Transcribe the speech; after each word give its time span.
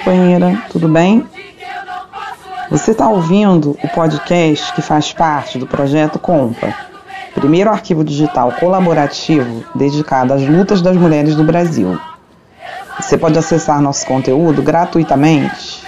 companheira, 0.00 0.60
tudo 0.70 0.88
bem? 0.88 1.26
Você 2.70 2.92
está 2.92 3.06
ouvindo 3.06 3.76
o 3.84 3.88
podcast 3.88 4.72
que 4.72 4.80
faz 4.80 5.12
parte 5.12 5.58
do 5.58 5.66
projeto 5.66 6.18
Compa, 6.18 6.74
primeiro 7.34 7.68
arquivo 7.68 8.02
digital 8.02 8.50
colaborativo 8.52 9.62
dedicado 9.74 10.32
às 10.32 10.40
lutas 10.42 10.80
das 10.80 10.96
mulheres 10.96 11.36
do 11.36 11.44
Brasil. 11.44 12.00
Você 12.98 13.18
pode 13.18 13.38
acessar 13.38 13.82
nosso 13.82 14.06
conteúdo 14.06 14.62
gratuitamente 14.62 15.82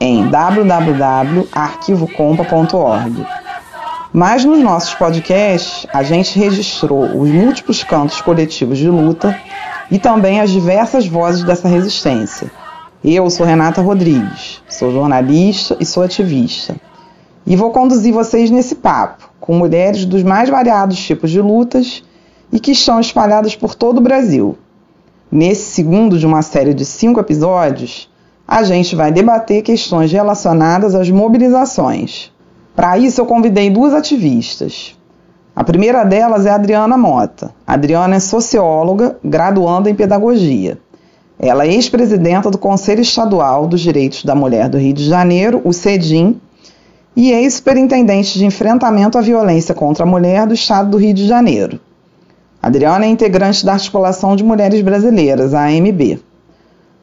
em 0.00 0.28
www.arquivocompa.org. 0.28 3.24
Mas 4.12 4.44
nos 4.44 4.58
nossos 4.58 4.94
podcasts, 4.94 5.86
a 5.92 6.02
gente 6.02 6.36
registrou 6.36 7.04
os 7.04 7.30
múltiplos 7.30 7.84
cantos 7.84 8.20
coletivos 8.20 8.78
de 8.78 8.88
luta 8.88 9.40
e 9.90 9.98
também 9.98 10.40
as 10.40 10.50
diversas 10.50 11.06
vozes 11.06 11.44
dessa 11.44 11.68
resistência. 11.68 12.50
Eu 13.04 13.30
sou 13.30 13.46
Renata 13.46 13.80
Rodrigues, 13.80 14.60
sou 14.68 14.92
jornalista 14.92 15.76
e 15.78 15.86
sou 15.86 16.02
ativista. 16.02 16.74
E 17.46 17.54
vou 17.54 17.70
conduzir 17.70 18.12
vocês 18.12 18.50
nesse 18.50 18.74
papo 18.74 19.30
com 19.38 19.54
mulheres 19.54 20.04
dos 20.04 20.24
mais 20.24 20.50
variados 20.50 20.98
tipos 20.98 21.30
de 21.30 21.40
lutas 21.40 22.02
e 22.52 22.58
que 22.58 22.72
estão 22.72 22.98
espalhadas 22.98 23.54
por 23.54 23.76
todo 23.76 23.98
o 23.98 24.02
Brasil. 24.02 24.58
Nesse 25.30 25.70
segundo 25.70 26.18
de 26.18 26.26
uma 26.26 26.42
série 26.42 26.74
de 26.74 26.84
cinco 26.84 27.20
episódios, 27.20 28.10
a 28.46 28.64
gente 28.64 28.96
vai 28.96 29.12
debater 29.12 29.62
questões 29.62 30.10
relacionadas 30.10 30.94
às 30.96 31.08
mobilizações. 31.08 32.32
Para 32.74 32.98
isso, 32.98 33.20
eu 33.20 33.26
convidei 33.26 33.70
duas 33.70 33.94
ativistas. 33.94 34.98
A 35.54 35.62
primeira 35.62 36.02
delas 36.02 36.46
é 36.46 36.50
a 36.50 36.56
Adriana 36.56 36.96
Mota. 36.96 37.54
A 37.64 37.74
Adriana 37.74 38.16
é 38.16 38.20
socióloga, 38.20 39.18
graduanda 39.22 39.88
em 39.88 39.94
pedagogia. 39.94 40.78
Ela 41.40 41.64
é 41.64 41.72
ex-presidenta 41.72 42.50
do 42.50 42.58
Conselho 42.58 43.00
Estadual 43.00 43.68
dos 43.68 43.80
Direitos 43.80 44.24
da 44.24 44.34
Mulher 44.34 44.68
do 44.68 44.76
Rio 44.76 44.92
de 44.92 45.04
Janeiro, 45.04 45.62
o 45.64 45.72
CEDIM, 45.72 46.40
e 47.14 47.30
ex-superintendente 47.30 48.36
de 48.36 48.44
enfrentamento 48.44 49.16
à 49.16 49.20
violência 49.20 49.72
contra 49.72 50.02
a 50.02 50.06
mulher 50.06 50.48
do 50.48 50.54
Estado 50.54 50.90
do 50.90 50.96
Rio 50.96 51.14
de 51.14 51.28
Janeiro. 51.28 51.78
Adriana 52.60 53.04
é 53.04 53.08
integrante 53.08 53.64
da 53.64 53.74
Articulação 53.74 54.34
de 54.34 54.42
Mulheres 54.42 54.82
Brasileiras, 54.82 55.54
a 55.54 55.66
AMB. 55.66 56.20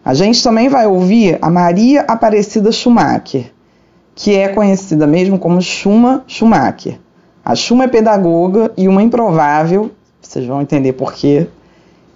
A 0.04 0.14
gente 0.14 0.44
também 0.44 0.68
vai 0.68 0.86
ouvir 0.86 1.38
a 1.42 1.50
Maria 1.50 2.02
Aparecida 2.02 2.74
Schumacher, 2.74 3.54
que 4.14 4.36
é 4.36 4.50
conhecida 4.50 5.08
mesmo 5.08 5.40
como 5.40 5.62
Schuma 5.62 6.26
Schumacher. 6.28 7.00
A 7.44 7.56
Schuma 7.56 7.86
é 7.86 7.88
pedagoga 7.88 8.70
e 8.76 8.88
uma 8.88 9.02
improvável, 9.02 9.92
vocês 10.22 10.46
vão 10.46 10.62
entender 10.62 10.92
por 10.94 11.14
quê, 11.14 11.48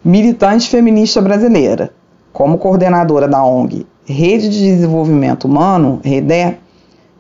militante 0.04 0.70
feminista 0.70 1.22
brasileira. 1.22 1.94
Como 2.32 2.58
coordenadora 2.58 3.28
da 3.28 3.44
ONG 3.44 3.86
Rede 4.06 4.50
de 4.50 4.60
Desenvolvimento 4.60 5.46
Humano, 5.46 6.00
REDE, 6.04 6.58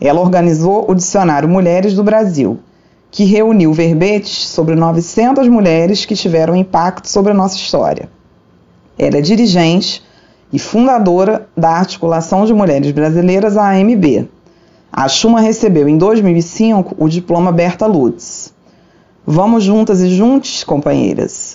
ela 0.01 0.21
organizou 0.21 0.89
o 0.89 0.95
Dicionário 0.95 1.47
Mulheres 1.47 1.93
do 1.93 2.03
Brasil, 2.03 2.59
que 3.11 3.25
reuniu 3.25 3.73
verbetes 3.73 4.47
sobre 4.47 4.75
900 4.75 5.47
mulheres 5.47 6.05
que 6.05 6.15
tiveram 6.15 6.55
impacto 6.55 7.07
sobre 7.07 7.31
a 7.31 7.35
nossa 7.35 7.57
história. 7.57 8.09
Ela 8.97 9.17
é 9.17 9.21
dirigente 9.21 10.03
e 10.51 10.59
fundadora 10.59 11.47
da 11.55 11.69
Articulação 11.69 12.45
de 12.45 12.53
Mulheres 12.53 12.91
Brasileiras, 12.91 13.55
AMB. 13.55 14.27
A 14.91 15.07
Chuma 15.07 15.41
recebeu 15.41 15.87
em 15.87 15.97
2005 15.97 16.95
o 16.97 17.07
diploma 17.07 17.51
Berta 17.51 17.85
Lutz. 17.85 18.53
Vamos 19.25 19.63
juntas 19.63 20.01
e 20.01 20.09
juntos, 20.09 20.63
companheiras? 20.63 21.48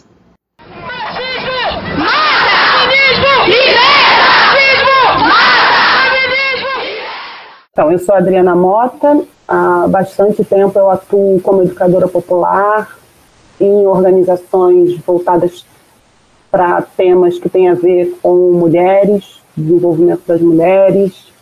Então, 7.74 7.90
eu 7.90 7.98
sou 7.98 8.14
Adriana 8.14 8.54
Mota, 8.54 9.20
há 9.48 9.88
bastante 9.88 10.44
tempo 10.44 10.78
eu 10.78 10.88
atuo 10.88 11.40
como 11.40 11.64
educadora 11.64 12.06
popular 12.06 12.96
em 13.60 13.84
organizações 13.84 14.96
voltadas 14.98 15.66
para 16.52 16.82
temas 16.82 17.36
que 17.36 17.48
têm 17.48 17.68
a 17.68 17.74
ver 17.74 18.16
com 18.22 18.52
mulheres, 18.52 19.42
desenvolvimento 19.56 20.22
das 20.24 20.40
mulheres. 20.40 21.32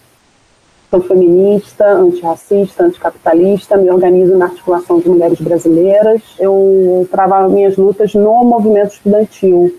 Sou 0.89 1.03
feminista, 1.03 1.87
antirracista, 1.87 2.85
anticapitalista, 2.85 3.77
me 3.77 3.91
organizo 3.91 4.35
na 4.35 4.47
articulação 4.47 5.01
de 5.01 5.11
mulheres 5.11 5.39
brasileiras. 5.39 6.23
Eu 6.39 7.07
trabalho 7.11 7.51
minhas 7.51 7.77
lutas 7.77 8.15
no 8.15 8.43
movimento 8.43 8.95
estudantil, 8.95 9.79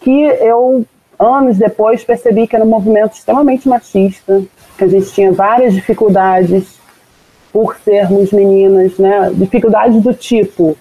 que 0.00 0.22
eu, 0.22 0.86
anos 1.18 1.58
depois, 1.58 2.02
percebi 2.02 2.46
que 2.46 2.56
era 2.56 2.64
um 2.64 2.68
movimento 2.68 3.12
extremamente 3.12 3.68
machista, 3.68 4.42
que 4.78 4.84
a 4.84 4.88
gente 4.88 5.10
tinha 5.12 5.32
várias 5.32 5.74
dificuldades 5.74 6.78
por 7.52 7.76
sermos 7.84 8.30
meninas, 8.30 8.96
né? 8.96 9.30
Dificuldades 9.34 10.00
do 10.00 10.14
tipo 10.14 10.76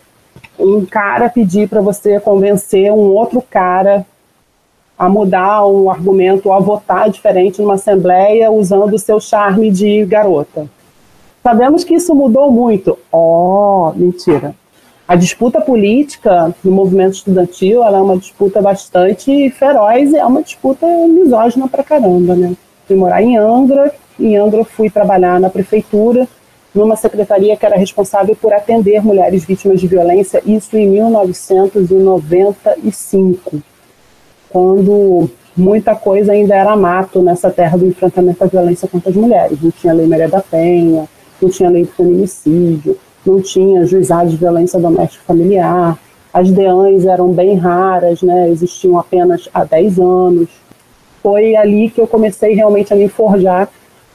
um 0.60 0.86
cara 0.86 1.30
pedir 1.30 1.68
para 1.68 1.82
você 1.82 2.20
convencer 2.20 2.92
um 2.92 3.10
outro 3.10 3.42
cara 3.42 4.06
a 4.98 5.08
mudar 5.08 5.66
um 5.68 5.90
argumento 5.90 6.52
a 6.52 6.60
votar 6.60 7.10
diferente 7.10 7.62
numa 7.62 7.76
assembleia 7.76 8.52
usando 8.52 8.94
o 8.94 9.00
seu 9.00 9.20
charme 9.20 9.70
de 9.70 10.06
garota. 10.06 10.68
Sabemos 11.44 11.84
que 11.84 11.96
isso 11.96 12.14
mudou 12.16 12.52
muito. 12.52 12.98
Oh, 13.12 13.92
mentira. 13.96 14.56
A 15.08 15.16
disputa 15.16 15.62
política 15.62 16.54
no 16.64 16.72
movimento 16.72 17.14
estudantil 17.14 17.84
é 17.84 18.02
uma 18.02 18.18
disputa 18.18 18.62
bastante 18.62 19.50
feroz 19.52 20.12
e 20.12 20.18
é 20.18 20.26
uma 20.26 20.44
disputa 20.44 20.86
misógina 21.08 21.68
pra 21.68 21.84
caramba, 21.84 22.36
né? 22.36 22.54
Fui 22.88 22.96
morar 22.96 23.22
em 23.22 23.38
Angra, 23.38 23.94
em 24.20 24.36
Angra 24.38 24.64
fui 24.64 24.90
trabalhar 24.90 25.40
na 25.40 25.50
prefeitura 25.50 26.28
numa 26.74 26.96
secretaria 26.96 27.56
que 27.58 27.66
era 27.66 27.76
responsável 27.76 28.34
por 28.36 28.54
atender 28.54 29.04
mulheres 29.04 29.44
vítimas 29.44 29.82
de 29.82 29.88
violência, 29.88 30.42
isso 30.46 30.78
em 30.78 30.88
1995, 30.90 33.62
quando 34.50 35.30
muita 35.56 35.96
coisa 35.96 36.34
ainda 36.34 36.56
era 36.56 36.76
mato 36.76 37.22
nessa 37.22 37.50
terra 37.50 37.78
do 37.78 37.88
enfrentamento 37.88 38.44
à 38.44 38.48
violência 38.48 38.88
contra 38.88 39.10
as 39.10 39.16
mulheres. 39.16 39.60
Não 39.62 39.72
tinha 39.72 39.94
lei 39.94 40.06
Maria 40.06 40.30
da 40.30 40.42
Penha, 40.42 41.08
não 41.42 41.50
tinha 41.50 41.70
lei 41.70 41.84
do 41.84 41.92
feminicídio, 41.92 42.98
não 43.26 43.42
tinha 43.42 43.86
juizado 43.86 44.30
de 44.30 44.38
violência 44.38 44.80
doméstica 44.80 45.24
familiar, 45.26 45.98
as 46.32 46.52
DEANs 46.52 47.06
eram 47.06 47.32
bem 47.32 47.56
raras, 47.56 48.22
né, 48.22 48.50
existiam 48.50 49.00
apenas 49.00 49.50
há 49.52 49.64
10 49.64 50.00
anos. 50.00 50.48
Foi 51.28 51.58
ali 51.58 51.90
que 51.90 52.00
eu 52.00 52.08
comecei 52.08 52.54
realmente 52.54 52.94
a 52.94 52.96
me 52.96 53.10
forjar 53.10 53.68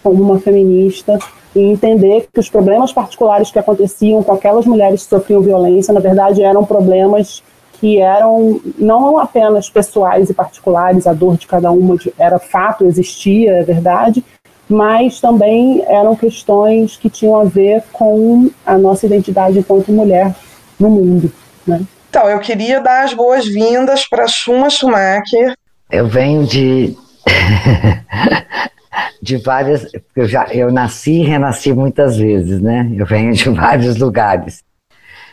como 0.02 0.22
uma 0.22 0.40
feminista 0.40 1.18
e 1.54 1.60
entender 1.60 2.26
que 2.32 2.40
os 2.40 2.48
problemas 2.48 2.90
particulares 2.90 3.50
que 3.50 3.58
aconteciam 3.58 4.22
com 4.22 4.32
aquelas 4.32 4.64
mulheres 4.64 5.02
que 5.02 5.10
sofriam 5.10 5.42
violência, 5.42 5.92
na 5.92 6.00
verdade, 6.00 6.42
eram 6.42 6.64
problemas 6.64 7.42
que 7.74 7.98
eram 7.98 8.58
não 8.78 9.18
apenas 9.18 9.68
pessoais 9.68 10.30
e 10.30 10.32
particulares, 10.32 11.06
a 11.06 11.12
dor 11.12 11.36
de 11.36 11.46
cada 11.46 11.70
uma 11.70 11.98
era 12.18 12.38
fato, 12.38 12.86
existia, 12.86 13.58
é 13.58 13.62
verdade, 13.62 14.24
mas 14.66 15.20
também 15.20 15.84
eram 15.86 16.16
questões 16.16 16.96
que 16.96 17.10
tinham 17.10 17.38
a 17.38 17.44
ver 17.44 17.82
com 17.92 18.50
a 18.64 18.78
nossa 18.78 19.04
identidade 19.04 19.58
enquanto 19.58 19.92
mulher 19.92 20.34
no 20.80 20.88
mundo. 20.88 21.30
Né? 21.66 21.82
Então, 22.08 22.26
eu 22.26 22.38
queria 22.38 22.80
dar 22.80 23.04
as 23.04 23.12
boas-vindas 23.12 24.08
para 24.08 24.26
Chuma 24.26 24.70
Schumacher. 24.70 25.54
Eu 25.90 26.06
venho 26.06 26.46
de 26.46 26.96
de 29.22 29.36
várias. 29.38 29.86
Eu, 30.14 30.26
já, 30.26 30.46
eu 30.52 30.72
nasci 30.72 31.20
e 31.20 31.24
renasci 31.24 31.72
muitas 31.72 32.16
vezes, 32.16 32.60
né? 32.60 32.90
Eu 32.96 33.06
venho 33.06 33.32
de 33.32 33.48
vários 33.50 33.96
lugares. 33.96 34.62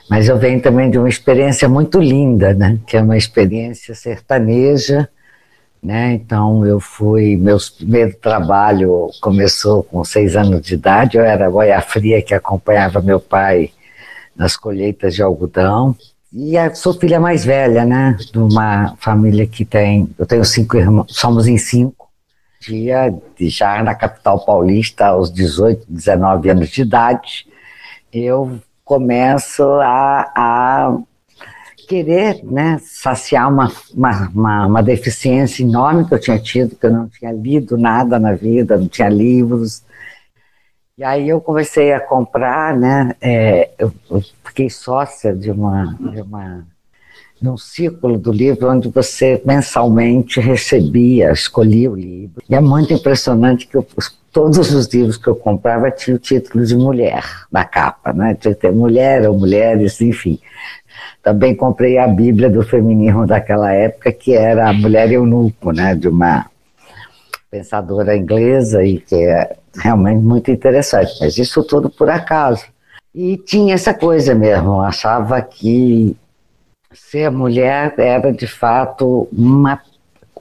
Mas 0.09 0.27
eu 0.27 0.37
venho 0.37 0.59
também 0.61 0.89
de 0.89 0.97
uma 0.97 1.09
experiência 1.09 1.69
muito 1.69 1.99
linda, 1.99 2.53
né? 2.53 2.79
Que 2.87 2.97
é 2.97 3.01
uma 3.01 3.17
experiência 3.17 3.93
sertaneja, 3.93 5.07
né? 5.81 6.13
Então 6.13 6.65
eu 6.65 6.79
fui. 6.79 7.35
Meu 7.35 7.57
primeiro 7.77 8.15
trabalho 8.15 9.09
começou 9.21 9.83
com 9.83 10.03
seis 10.03 10.35
anos 10.35 10.61
de 10.61 10.73
idade. 10.73 11.17
Eu 11.17 11.23
era 11.23 11.49
boia 11.49 11.79
fria 11.81 12.21
que 12.21 12.33
acompanhava 12.33 13.01
meu 13.01 13.19
pai 13.19 13.71
nas 14.35 14.55
colheitas 14.55 15.13
de 15.13 15.21
algodão. 15.21 15.95
E 16.31 16.55
eu 16.55 16.75
sou 16.75 16.93
filha 16.93 17.19
mais 17.19 17.43
velha, 17.43 17.85
né? 17.85 18.15
De 18.31 18.37
uma 18.37 18.95
família 18.99 19.47
que 19.47 19.65
tem. 19.65 20.09
Eu 20.17 20.25
tenho 20.25 20.45
cinco 20.45 20.77
irmãos, 20.77 21.07
somos 21.09 21.47
em 21.47 21.57
cinco 21.57 21.99
dia, 22.59 23.13
já 23.39 23.81
na 23.81 23.95
capital 23.95 24.43
paulista, 24.43 25.07
aos 25.07 25.31
18, 25.31 25.85
19 25.87 26.49
anos 26.49 26.69
de 26.69 26.81
idade, 26.81 27.47
eu 28.11 28.59
começo 28.83 29.63
a, 29.63 30.31
a 30.35 30.97
querer 31.87 32.43
né, 32.43 32.79
saciar 32.83 33.51
uma, 33.51 33.71
uma, 33.93 34.29
uma, 34.29 34.67
uma, 34.67 34.83
deficiência 34.83 35.63
enorme 35.63 36.05
que 36.05 36.13
eu 36.13 36.19
tinha 36.19 36.37
tido, 36.37 36.75
que 36.75 36.85
eu 36.85 36.91
não 36.91 37.07
tinha 37.07 37.31
lido 37.31 37.77
nada 37.77 38.19
na 38.19 38.33
vida, 38.33 38.77
não 38.77 38.87
tinha 38.87 39.09
livros. 39.09 39.83
E 40.99 41.03
aí 41.05 41.29
eu 41.29 41.39
comecei 41.39 41.93
a 41.93 41.99
comprar, 42.01 42.75
né, 42.75 43.15
é, 43.21 43.69
eu, 43.79 43.89
fiquei 44.43 44.69
sócia 44.69 45.33
de 45.33 45.49
uma, 45.49 45.97
de 45.97 46.19
uma 46.19 46.65
num 47.41 47.57
círculo 47.57 48.17
do 48.17 48.33
livro 48.33 48.69
onde 48.69 48.89
você 48.89 49.41
mensalmente 49.45 50.41
recebia, 50.41 51.31
escolhia 51.31 51.89
o 51.89 51.95
livro. 51.95 52.43
E 52.49 52.53
é 52.53 52.59
muito 52.59 52.93
impressionante 52.93 53.65
que 53.65 53.77
eu, 53.77 53.87
todos 54.29 54.73
os 54.73 54.93
livros 54.93 55.15
que 55.15 55.29
eu 55.29 55.37
comprava 55.37 55.89
tinham 55.89 56.17
o 56.17 56.19
título 56.19 56.65
de 56.65 56.75
mulher 56.75 57.23
na 57.49 57.63
capa, 57.63 58.11
né? 58.11 58.35
Tinha 58.35 58.53
que 58.53 58.59
ter 58.59 58.73
mulher 58.73 59.25
ou 59.25 59.39
mulheres, 59.39 60.01
enfim. 60.01 60.37
Também 61.23 61.55
comprei 61.55 61.97
a 61.97 62.09
Bíblia 62.09 62.49
do 62.49 62.61
feminismo 62.61 63.25
daquela 63.25 63.71
época, 63.71 64.11
que 64.11 64.33
era 64.33 64.67
a 64.67 64.73
Mulher 64.73 65.09
Eunuco, 65.13 65.71
né? 65.71 65.95
De 65.95 66.09
uma 66.09 66.47
pensadora 67.49 68.15
inglesa 68.15 68.83
e 68.83 68.99
que 68.99 69.15
é 69.15 69.55
realmente 69.75 70.23
muito 70.23 70.51
interessante. 70.51 71.17
Mas 71.19 71.37
isso 71.37 71.63
tudo 71.63 71.89
por 71.89 72.09
acaso. 72.09 72.65
E 73.13 73.37
tinha 73.37 73.73
essa 73.73 73.93
coisa 73.93 74.35
mesmo, 74.35 74.81
achava 74.81 75.41
que 75.41 76.15
ser 76.93 77.29
mulher 77.31 77.93
era 77.97 78.31
de 78.31 78.47
fato 78.47 79.27
uma, 79.31 79.81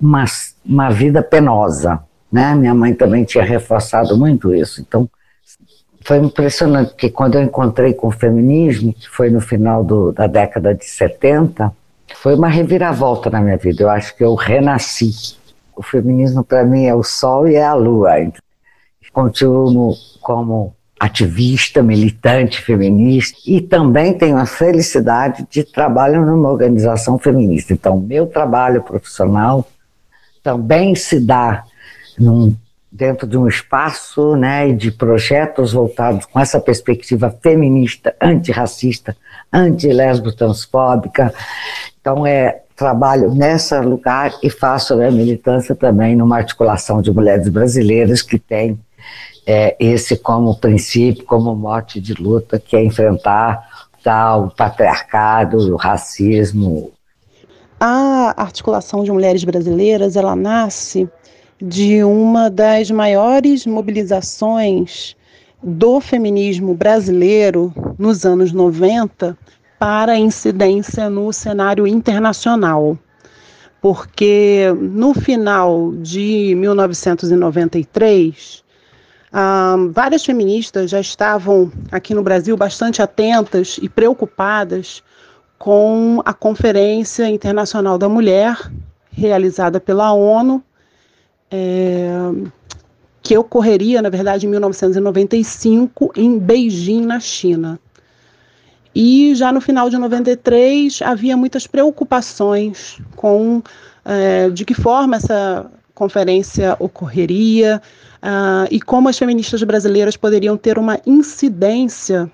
uma, 0.01 0.25
uma 0.65 0.91
vida 0.91 1.23
penosa. 1.23 2.01
Né? 2.31 2.55
Minha 2.55 2.75
mãe 2.75 2.95
também 2.95 3.25
tinha 3.25 3.45
reforçado 3.45 4.17
muito 4.17 4.55
isso. 4.55 4.81
Então, 4.81 5.09
foi 6.05 6.19
impressionante, 6.19 6.91
porque 6.91 7.11
quando 7.11 7.35
eu 7.35 7.43
encontrei 7.43 7.93
com 7.93 8.09
o 8.09 8.11
feminismo, 8.13 8.93
que 8.93 9.09
foi 9.09 9.31
no 9.31 9.41
final 9.41 9.83
do, 9.83 10.13
da 10.13 10.27
década 10.27 10.75
de 10.75 10.85
70, 10.85 11.73
foi 12.17 12.35
uma 12.35 12.49
reviravolta 12.49 13.31
na 13.31 13.41
minha 13.41 13.57
vida. 13.57 13.83
Eu 13.83 13.91
acho 13.91 14.17
que 14.17 14.25
eu 14.25 14.35
renasci. 14.35 15.38
O 15.79 15.83
feminismo, 15.83 16.43
para 16.43 16.65
mim, 16.65 16.87
é 16.87 16.95
o 16.95 17.05
sol 17.05 17.47
e 17.47 17.55
é 17.55 17.65
a 17.65 17.73
lua. 17.73 18.11
Continuo 19.13 19.95
como 20.21 20.75
ativista, 20.99 21.81
militante 21.81 22.61
feminista 22.61 23.39
e 23.47 23.61
também 23.61 24.19
tenho 24.19 24.37
a 24.37 24.45
felicidade 24.45 25.47
de 25.49 25.63
trabalhar 25.63 26.21
numa 26.27 26.51
organização 26.51 27.17
feminista. 27.17 27.73
Então, 27.73 28.01
meu 28.01 28.27
trabalho 28.27 28.83
profissional 28.83 29.65
também 30.43 30.97
se 30.97 31.21
dá 31.21 31.63
num, 32.19 32.57
dentro 32.91 33.25
de 33.25 33.39
um 33.39 33.47
espaço 33.47 34.35
né, 34.35 34.73
de 34.73 34.91
projetos 34.91 35.73
voltados 35.73 36.27
com 36.27 36.41
essa 36.41 36.59
perspectiva 36.59 37.31
feminista, 37.41 38.17
antirracista, 38.21 39.17
anti-lesbo-transfóbica. 39.53 41.33
Então, 42.01 42.27
é 42.27 42.63
trabalho 42.79 43.35
nesse 43.35 43.77
lugar 43.81 44.33
e 44.41 44.49
faço 44.49 44.95
a 44.95 44.97
minha 44.97 45.11
militância 45.11 45.75
também 45.75 46.15
numa 46.15 46.37
articulação 46.37 47.03
de 47.03 47.13
mulheres 47.13 47.49
brasileiras 47.49 48.23
que 48.23 48.39
tem 48.39 48.79
é, 49.45 49.77
esse 49.81 50.17
como 50.17 50.57
princípio, 50.57 51.25
como 51.25 51.55
mote 51.57 52.01
de 52.01 52.15
luta, 52.15 52.59
que 52.59 52.77
é 52.77 52.85
enfrentar 52.85 53.89
tal, 54.05 54.45
o 54.45 54.51
patriarcado, 54.55 55.59
o 55.75 55.77
racismo. 55.77 56.93
A 57.81 58.35
articulação 58.41 59.03
de 59.03 59.11
mulheres 59.11 59.43
brasileiras, 59.43 60.15
ela 60.15 60.37
nasce 60.37 61.09
de 61.61 62.05
uma 62.05 62.49
das 62.49 62.91
maiores 62.91 63.67
mobilizações 63.67 65.17
do 65.61 66.01
feminismo 66.01 66.75
brasileiro 66.75 67.73
nos 67.99 68.25
anos 68.25 68.53
90 68.53 69.37
para 69.79 70.13
a 70.13 70.19
incidência 70.19 71.09
no 71.09 71.33
cenário 71.33 71.87
internacional. 71.87 72.99
Porque 73.81 74.75
no 74.81 75.15
final 75.15 75.93
de 75.97 76.55
1993, 76.57 78.65
várias 79.93 80.25
feministas 80.25 80.91
já 80.91 81.01
estavam 81.01 81.71
aqui 81.93 82.15
no 82.15 82.23
Brasil 82.23 82.57
bastante 82.57 83.01
atentas 83.01 83.79
e 83.81 83.89
preocupadas 83.89 85.03
com 85.59 86.23
a 86.25 86.33
Conferência 86.33 87.29
Internacional 87.29 87.99
da 87.99 88.09
Mulher, 88.09 88.57
realizada 89.11 89.81
pela 89.81 90.13
ONU, 90.13 90.63
é, 91.51 92.11
que 93.23 93.37
ocorreria, 93.37 94.01
na 94.01 94.09
verdade, 94.09 94.47
em 94.47 94.49
1995, 94.49 96.13
em 96.17 96.39
Beijing, 96.39 97.05
na 97.05 97.19
China. 97.19 97.79
E 99.01 99.33
já 99.37 99.53
no 99.53 99.61
final 99.61 99.89
de 99.89 99.97
93 99.97 101.03
havia 101.03 101.37
muitas 101.37 101.69
preocupações 101.69 102.99
com 103.15 103.63
é, 104.05 104.51
de 104.51 104.65
que 104.65 104.75
forma 104.75 105.15
essa 105.15 105.71
conferência 105.95 106.77
ocorreria, 106.81 107.81
uh, 108.21 108.67
e 108.73 108.81
como 108.81 109.09
as 109.09 109.17
feministas 109.17 109.63
brasileiras 109.63 110.17
poderiam 110.17 110.57
ter 110.57 110.79
uma 110.79 110.99
incidência 111.07 112.29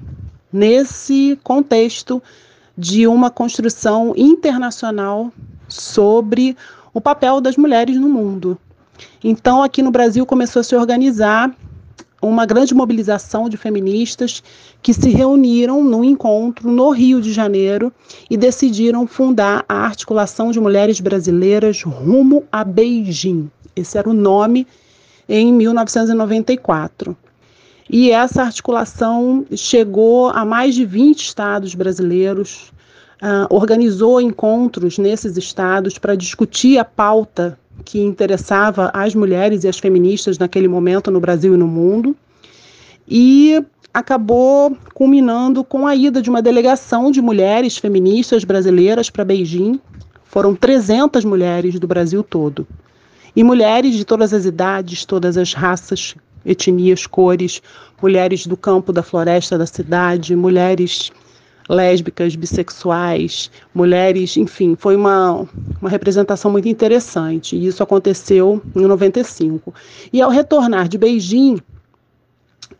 nesse 0.50 1.38
contexto 1.44 2.22
de 2.78 3.06
uma 3.06 3.28
construção 3.28 4.14
internacional 4.16 5.31
sobre 5.69 6.56
o 6.94 7.00
papel 7.00 7.43
das 7.43 7.58
mulheres 7.58 7.96
no 7.96 8.08
mundo. 8.08 8.56
Então, 9.22 9.62
aqui 9.62 9.82
no 9.82 9.90
Brasil 9.90 10.25
começou 10.25 10.61
a 10.61 10.64
se 10.64 10.75
organizar 10.75 11.55
uma 12.29 12.47
grande 12.47 12.75
mobilização 12.75 13.49
de 13.49 13.56
feministas 13.56 14.43
que 14.82 14.93
se 14.93 15.11
reuniram 15.11 15.82
num 15.85 16.03
encontro 16.03 16.71
no 16.71 16.91
Rio 16.91 17.21
de 17.21 17.32
Janeiro 17.32 17.93
e 18.31 18.37
decidiram 18.37 19.06
fundar 19.06 19.65
a 19.69 19.85
Articulação 19.85 20.50
de 20.50 20.61
Mulheres 20.61 21.00
Brasileiras 21.00 21.82
rumo 21.82 22.44
a 22.50 22.65
Beijing. 22.65 23.50
Esse 23.76 23.99
era 23.99 24.09
o 24.09 24.15
nome 24.15 24.67
em 25.29 25.53
1994. 25.53 27.17
E 27.88 28.11
essa 28.11 28.43
articulação 28.43 29.44
chegou 29.55 30.29
a 30.31 30.44
mais 30.44 30.75
de 30.75 30.87
20 30.87 31.21
estados 31.21 31.75
brasileiros, 31.75 32.73
uh, 33.23 33.55
organizou 33.55 34.21
encontros 34.21 34.97
nesses 34.97 35.37
estados 35.37 35.99
para 35.99 36.15
discutir 36.15 36.79
a 36.79 36.85
pauta 36.85 37.59
que 37.85 38.00
interessava 38.00 38.91
as 38.93 39.15
mulheres 39.15 39.65
e 39.65 39.69
as 39.69 39.79
feministas 39.79 40.38
naquele 40.38 40.69
momento 40.69 41.11
no 41.11 41.21
Brasil 41.21 41.55
e 41.55 41.56
no 41.56 41.67
mundo. 41.67 42.17
E 43.09 43.62
acabou 43.93 44.76
culminando 44.93 45.62
com 45.62 45.87
a 45.87 45.94
ida 45.94 46.21
de 46.21 46.29
uma 46.29 46.43
delegação 46.43 47.11
de 47.11 47.23
mulheres 47.23 47.79
feministas 47.79 48.44
brasileiras 48.44 49.09
para 49.09 49.25
Beijing. 49.25 49.81
Foram 50.25 50.54
300 50.54 51.25
mulheres 51.25 51.78
do 51.78 51.87
Brasil 51.87 52.23
todo. 52.23 52.66
E 53.37 53.43
mulheres 53.43 53.95
de 53.95 54.04
todas 54.04 54.33
as 54.33 54.45
idades, 54.45 55.04
todas 55.04 55.37
as 55.37 55.52
raças, 55.52 56.14
etnias, 56.45 57.07
cores, 57.07 57.62
mulheres 58.00 58.47
do 58.47 58.57
campo, 58.57 58.93
da 58.93 59.02
floresta, 59.02 59.57
da 59.57 59.66
cidade, 59.66 60.37
mulheres 60.37 61.11
lésbicas, 61.68 62.37
bissexuais, 62.37 63.50
mulheres, 63.75 64.37
enfim, 64.37 64.76
foi 64.78 64.97
uma, 64.97 65.47
uma 65.80 65.90
representação 65.90 66.50
muito 66.50 66.68
interessante. 66.68 67.56
E 67.56 67.66
isso 67.66 67.83
aconteceu 67.83 68.62
em 68.75 68.83
95. 68.83 69.75
E 70.12 70.21
ao 70.21 70.30
retornar 70.30 70.88
de 70.88 70.99
Beijing, 70.99 71.59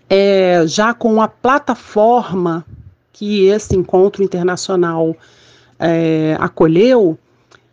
é, 0.09 0.65
já 0.67 0.93
com 0.93 1.21
a 1.21 1.29
plataforma 1.29 2.65
que 3.13 3.47
esse 3.47 3.77
encontro 3.77 4.23
internacional 4.23 5.17
é, 5.79 6.37
acolheu, 6.39 7.19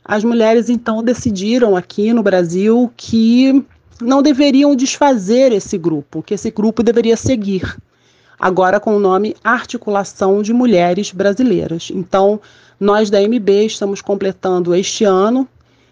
as 0.06 0.24
mulheres 0.24 0.70
então 0.70 1.04
decidiram 1.04 1.76
aqui 1.76 2.14
no 2.14 2.24
Brasil 2.24 2.92
que 2.96 3.64
não 4.02 4.22
deveriam 4.22 4.76
desfazer 4.76 5.52
esse 5.52 5.78
grupo, 5.78 6.24
que 6.24 6.34
esse 6.34 6.50
grupo 6.50 6.82
deveria 6.82 7.16
seguir, 7.16 7.78
agora 8.42 8.80
com 8.80 8.96
o 8.96 9.00
nome 9.00 9.36
Articulação 9.44 10.42
de 10.42 10.52
Mulheres 10.52 11.12
Brasileiras. 11.12 11.92
Então, 11.94 12.42
nós 12.80 13.12
da 13.12 13.22
MB 13.22 13.68
estamos 13.68 14.02
completando 14.02 14.74
este 14.74 15.06
ano 15.06 15.48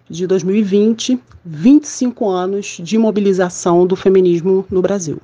de 0.09 0.25
2020 0.25 1.21
25 1.45 2.27
anos 2.27 2.77
de 2.81 2.97
mobilização 2.97 3.87
do 3.87 3.95
feminismo 3.95 4.65
no 4.69 4.81
Brasil. 4.81 5.21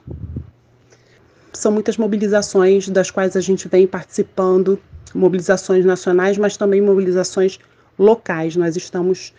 São 1.52 1.72
muitas 1.72 1.98
mobilizações 1.98 2.90
das 2.90 3.12
quais 3.12 3.36
a 3.36 3.42
gente 3.42 3.68
vem 3.68 3.86
participando, 3.86 4.80
mobilizações 5.14 5.84
nacionais, 5.84 6.38
mas 6.38 6.56
também 6.58 6.82
mobilizações 6.82 7.60
locais. 7.98 8.56
Nós 8.56 8.76
estamos 8.76 9.34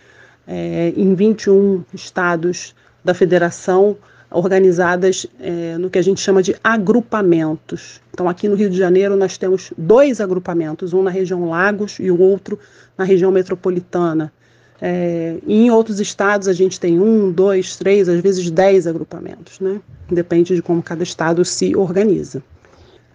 é, 0.47 0.93
em 0.97 1.15
21 1.15 1.85
estados 1.95 2.75
da 3.05 3.15
federação 3.15 3.97
organizadas 4.31 5.27
é, 5.41 5.79
no 5.79 5.89
que 5.89 5.99
a 5.99 6.03
gente 6.03 6.21
chama 6.21 6.43
de 6.43 6.57
agrupamentos. 6.63 8.01
Então, 8.13 8.29
aqui 8.29 8.49
no 8.49 8.57
Rio 8.57 8.69
de 8.69 8.77
Janeiro, 8.77 9.17
nós 9.17 9.39
temos 9.39 9.73
dois 9.77 10.21
agrupamentos, 10.21 10.93
um 10.93 11.03
na 11.03 11.11
região 11.11 11.49
Lagos 11.49 11.99
e 12.01 12.11
o 12.11 12.21
outro 12.21 12.59
na 12.97 13.05
região 13.05 13.31
metropolitana. 13.31 14.33
É, 14.81 15.39
em 15.47 15.71
outros 15.71 16.01
estados, 16.01 16.49
a 16.49 16.53
gente 16.53 16.79
tem 16.79 17.01
um, 17.01 17.31
dois, 17.31 17.77
três, 17.77 18.09
às 18.09 18.21
vezes 18.21 18.51
dez 18.51 18.87
agrupamentos, 18.87 19.59
né? 19.61 19.81
Depende 20.11 20.55
de 20.55 20.63
como 20.63 20.83
cada 20.83 21.03
estado 21.03 21.45
se 21.45 21.75
organiza. 21.75 22.43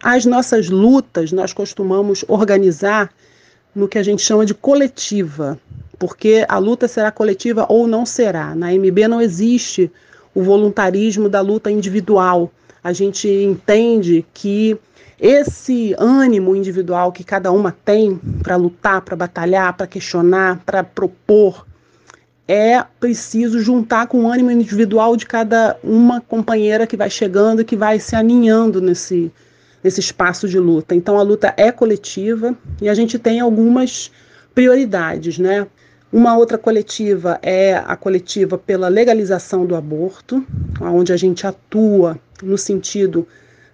As 0.01 0.25
nossas 0.25 0.70
lutas, 0.70 1.32
nós 1.32 1.53
costumamos 1.53 2.25
organizar 2.27 3.12
no 3.75 3.88
que 3.88 4.00
a 4.00 4.03
gente 4.03 4.22
chama 4.24 4.46
de 4.46 4.53
coletiva, 4.53 5.60
porque 6.00 6.44
a 6.50 6.58
luta 6.58 6.88
será 6.88 7.12
coletiva 7.12 7.68
ou 7.70 7.86
não 7.86 8.06
será. 8.06 8.56
Na 8.56 8.74
MB 8.74 9.08
não 9.08 9.22
existe 9.22 9.91
o 10.33 10.43
voluntarismo 10.43 11.29
da 11.29 11.41
luta 11.41 11.69
individual. 11.69 12.51
A 12.83 12.93
gente 12.93 13.27
entende 13.27 14.25
que 14.33 14.77
esse 15.19 15.93
ânimo 16.00 16.55
individual 16.55 17.11
que 17.11 17.23
cada 17.23 17.51
uma 17.51 17.71
tem 17.71 18.19
para 18.41 18.55
lutar, 18.55 19.01
para 19.01 19.15
batalhar, 19.15 19.77
para 19.77 19.85
questionar, 19.85 20.61
para 20.65 20.83
propor, 20.83 21.65
é 22.47 22.83
preciso 23.00 23.59
juntar 23.59 24.07
com 24.07 24.23
o 24.23 24.31
ânimo 24.31 24.51
individual 24.51 25.15
de 25.15 25.25
cada 25.25 25.77
uma 25.83 26.19
companheira 26.19 26.88
que 26.88 26.97
vai 26.97 27.09
chegando, 27.09 27.63
que 27.63 27.75
vai 27.75 28.00
se 28.00 28.15
aninhando 28.15 28.81
nesse, 28.81 29.31
nesse 29.83 30.00
espaço 30.00 30.50
de 30.50 30.59
luta. 30.59 30.95
Então 30.95 31.17
a 31.17 31.21
luta 31.21 31.53
é 31.55 31.71
coletiva 31.71 32.57
e 32.81 32.89
a 32.89 32.93
gente 32.93 33.19
tem 33.19 33.39
algumas 33.39 34.11
prioridades, 34.53 35.38
né? 35.38 35.67
Uma 36.12 36.38
outra 36.38 36.58
coletiva 36.58 37.39
é 37.41 37.75
a 37.75 37.96
coletiva 37.96 38.58
pela 38.58 38.89
legalização 38.89 39.65
do 39.65 39.77
aborto, 39.77 40.46
onde 40.82 41.13
a 41.13 41.18
gente 41.18 41.48
atua 41.48 42.20
no 42.44 42.58
sentido 42.58 43.25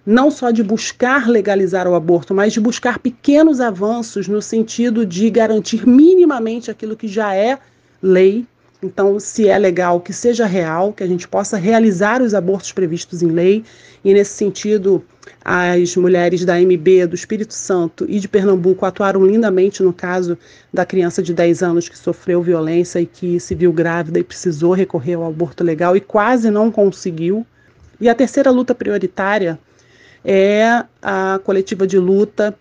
não 0.06 0.30
só 0.30 0.52
de 0.52 0.62
buscar 0.62 1.28
legalizar 1.28 1.88
o 1.88 1.96
aborto, 1.96 2.32
mas 2.32 2.52
de 2.52 2.60
buscar 2.60 3.00
pequenos 3.00 3.60
avanços 3.60 4.28
no 4.28 4.40
sentido 4.40 5.04
de 5.04 5.28
garantir 5.28 5.86
minimamente 5.86 6.70
aquilo 6.70 6.96
que 6.96 7.08
já 7.08 7.34
é 7.34 7.58
lei. 8.00 8.46
Então, 8.80 9.18
se 9.18 9.48
é 9.48 9.58
legal, 9.58 10.00
que 10.00 10.12
seja 10.12 10.46
real, 10.46 10.92
que 10.92 11.02
a 11.02 11.06
gente 11.06 11.26
possa 11.26 11.56
realizar 11.56 12.22
os 12.22 12.32
abortos 12.32 12.70
previstos 12.70 13.22
em 13.22 13.28
lei. 13.28 13.64
E, 14.04 14.14
nesse 14.14 14.36
sentido, 14.36 15.04
as 15.44 15.96
mulheres 15.96 16.44
da 16.44 16.60
MB, 16.60 17.06
do 17.08 17.16
Espírito 17.16 17.54
Santo 17.54 18.06
e 18.08 18.20
de 18.20 18.28
Pernambuco 18.28 18.86
atuaram 18.86 19.26
lindamente 19.26 19.82
no 19.82 19.92
caso 19.92 20.38
da 20.72 20.86
criança 20.86 21.20
de 21.20 21.34
10 21.34 21.62
anos 21.62 21.88
que 21.88 21.98
sofreu 21.98 22.40
violência 22.40 23.00
e 23.00 23.06
que 23.06 23.40
se 23.40 23.52
viu 23.52 23.72
grávida 23.72 24.20
e 24.20 24.24
precisou 24.24 24.72
recorrer 24.74 25.14
ao 25.14 25.26
aborto 25.26 25.64
legal 25.64 25.96
e 25.96 26.00
quase 26.00 26.48
não 26.48 26.70
conseguiu. 26.70 27.44
E 28.00 28.08
a 28.08 28.14
terceira 28.14 28.52
luta 28.52 28.76
prioritária 28.76 29.58
é 30.24 30.84
a 31.02 31.40
coletiva 31.42 31.84
de 31.84 31.98
luta 31.98 32.56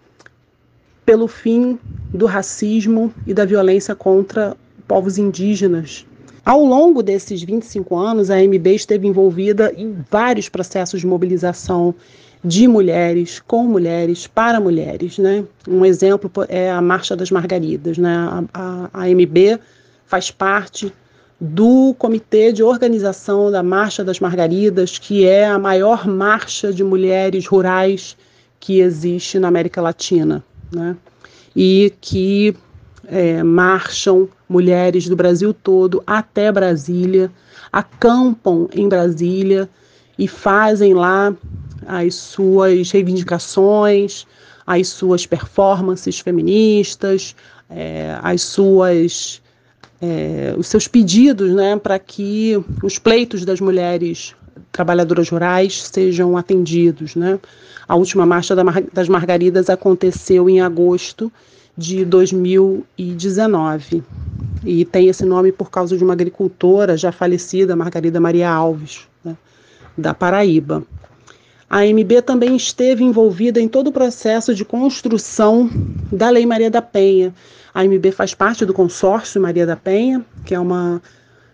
pelo 1.06 1.28
fim 1.28 1.78
do 2.12 2.26
racismo 2.26 3.14
e 3.28 3.36
da 3.36 3.46
violência 3.46 3.94
contra 3.94 4.58
povos 4.88 5.20
indígenas. 5.20 6.07
Ao 6.48 6.64
longo 6.64 7.04
desses 7.04 7.44
25 7.44 7.94
anos, 7.98 8.30
a 8.30 8.38
MB 8.38 8.68
esteve 8.68 9.06
envolvida 9.06 9.74
em 9.76 9.98
vários 10.10 10.48
processos 10.48 11.02
de 11.02 11.06
mobilização 11.06 11.94
de 12.42 12.70
mulheres, 12.70 13.44
com 13.46 13.66
mulheres, 13.66 14.28
para 14.28 14.58
mulheres. 14.58 15.18
Né? 15.18 15.44
Um 15.68 15.84
exemplo 15.84 16.32
é 16.48 16.72
a 16.72 16.82
Marcha 16.82 17.18
das 17.18 17.32
Margaridas. 17.32 17.98
Né? 17.98 18.16
A, 18.16 18.44
a, 18.54 18.90
a 18.94 19.10
MB 19.10 19.60
faz 20.06 20.32
parte 20.32 20.90
do 21.38 21.94
Comitê 21.98 22.54
de 22.54 22.64
Organização 22.64 23.52
da 23.52 23.62
Marcha 23.62 24.02
das 24.02 24.22
Margaridas, 24.22 24.98
que 24.98 25.26
é 25.26 25.46
a 25.46 25.60
maior 25.60 26.08
marcha 26.08 26.72
de 26.72 26.82
mulheres 26.82 27.46
rurais 27.46 28.16
que 28.58 28.80
existe 28.80 29.38
na 29.38 29.50
América 29.50 29.82
Latina, 29.82 30.42
né? 30.72 30.96
e 31.54 31.92
que 32.00 32.56
é, 33.06 33.44
marcham 33.44 34.30
mulheres 34.48 35.08
do 35.08 35.16
Brasil 35.16 35.54
todo 35.54 36.04
até 36.06 36.52
Brasília, 36.52 37.32
acampam 37.72 38.70
em 38.74 38.88
Brasília 38.88 39.70
e 40.18 40.28
fazem 40.28 40.94
lá 40.94 41.36
as 41.86 42.16
suas 42.16 42.92
reivindicações, 42.92 44.26
as 44.66 44.88
suas 44.88 45.26
performances 45.26 46.20
feministas, 46.20 47.36
é, 47.70 48.18
as 48.22 48.42
suas 48.42 49.42
é, 50.02 50.54
os 50.58 50.68
seus 50.68 50.88
pedidos 50.88 51.52
né, 51.54 51.76
para 51.76 51.98
que 51.98 52.62
os 52.84 53.00
pleitos 53.00 53.44
das 53.44 53.60
mulheres 53.60 54.36
trabalhadoras 54.72 55.30
rurais 55.30 55.84
sejam 55.84 56.38
atendidos. 56.38 57.16
Né? 57.16 57.40
A 57.88 57.96
última 57.96 58.26
marcha 58.26 58.56
das 58.94 59.10
Margaridas 59.10 59.70
aconteceu 59.70 60.50
em 60.50 60.62
agosto 60.62 61.32
de 61.78 62.04
2019 62.04 64.04
e 64.66 64.84
tem 64.84 65.08
esse 65.08 65.24
nome 65.24 65.52
por 65.52 65.70
causa 65.70 65.96
de 65.96 66.04
uma 66.04 66.14
agricultora 66.14 66.98
já 66.98 67.12
falecida, 67.12 67.76
Margarida 67.76 68.20
Maria 68.20 68.50
Alves, 68.50 69.08
né, 69.24 69.38
da 69.98 70.14
Paraíba. 70.14 70.84
A 71.70 71.86
MB 71.86 72.22
também 72.24 72.56
esteve 72.56 73.04
envolvida 73.04 73.60
em 73.60 73.68
todo 73.68 73.88
o 73.88 73.92
processo 73.92 74.56
de 74.56 74.66
construção 74.66 75.70
da 76.12 76.30
Lei 76.30 76.46
Maria 76.46 76.72
da 76.72 76.82
Penha, 76.82 77.34
a 77.78 77.84
MB 77.84 78.12
faz 78.12 78.34
parte 78.34 78.66
do 78.66 78.74
consórcio 78.74 79.40
Maria 79.40 79.64
da 79.64 79.76
Penha, 79.76 80.26
que 80.44 80.56
é 80.56 80.60
uma 80.60 81.00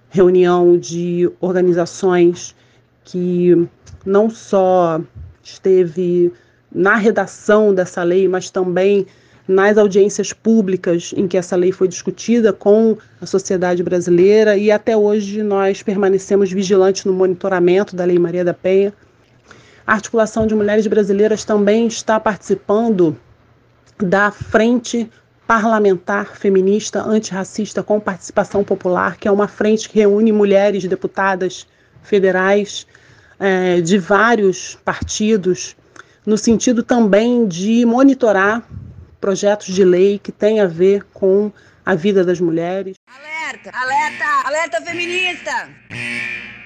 reunião 0.10 0.77
de 0.77 1.30
organizações 1.42 2.56
que 3.03 3.68
não 4.06 4.30
só 4.30 5.01
esteve 5.44 6.32
na 6.74 6.96
redação 6.96 7.74
dessa 7.74 8.03
lei, 8.03 8.25
mas 8.30 8.50
também 8.50 9.06
nas 9.47 9.77
audiências 9.77 10.31
públicas 10.31 11.13
em 11.15 11.27
que 11.27 11.38
essa 11.38 11.55
lei 11.55 11.71
foi 11.71 11.88
discutida 11.88 12.53
com 12.53 12.97
a 13.19 13.25
sociedade 13.25 13.83
brasileira 13.83 14.55
e 14.55 14.71
até 14.71 14.95
hoje 14.95 15.43
nós 15.43 15.83
permanecemos 15.83 16.51
vigilantes 16.51 17.05
no 17.05 17.13
monitoramento 17.13 17.95
da 17.95 18.05
Lei 18.05 18.17
Maria 18.17 18.45
da 18.45 18.53
Penha. 18.53 18.93
A 19.85 19.93
articulação 19.93 20.47
de 20.47 20.55
mulheres 20.55 20.88
brasileiras 20.88 21.43
também 21.43 21.88
está 21.88 22.19
participando 22.19 23.17
da 23.97 24.31
Frente 24.31 25.09
parlamentar 25.45 26.38
feminista 26.38 27.03
antirracista 27.03 27.83
com 27.83 28.00
participação 28.00 28.63
popular, 28.63 29.17
que 29.17 29.27
é 29.27 29.31
uma 29.31 29.47
frente 29.47 29.89
que 29.89 30.00
reúne 30.00 30.31
mulheres 30.31 30.85
deputadas 30.85 31.67
federais 32.01 32.88
é, 33.39 33.81
de 33.81 33.97
vários 33.97 34.77
partidos, 34.85 35.75
no 36.25 36.38
sentido 36.38 36.81
também 36.81 37.45
de 37.45 37.85
monitorar 37.85 38.63
projetos 39.24 39.68
de 39.68 39.86
lei 39.86 40.20
que 40.20 40.34
têm 40.34 40.60
a 40.60 40.68
ver 40.68 41.06
com 41.13 41.50
a 41.86 41.96
vida 41.96 42.25
das 42.25 42.42
mulheres. 42.42 42.98
Alerta, 43.08 43.72
alerta, 43.74 44.25
alerta 44.46 44.82
feminista! 44.82 45.70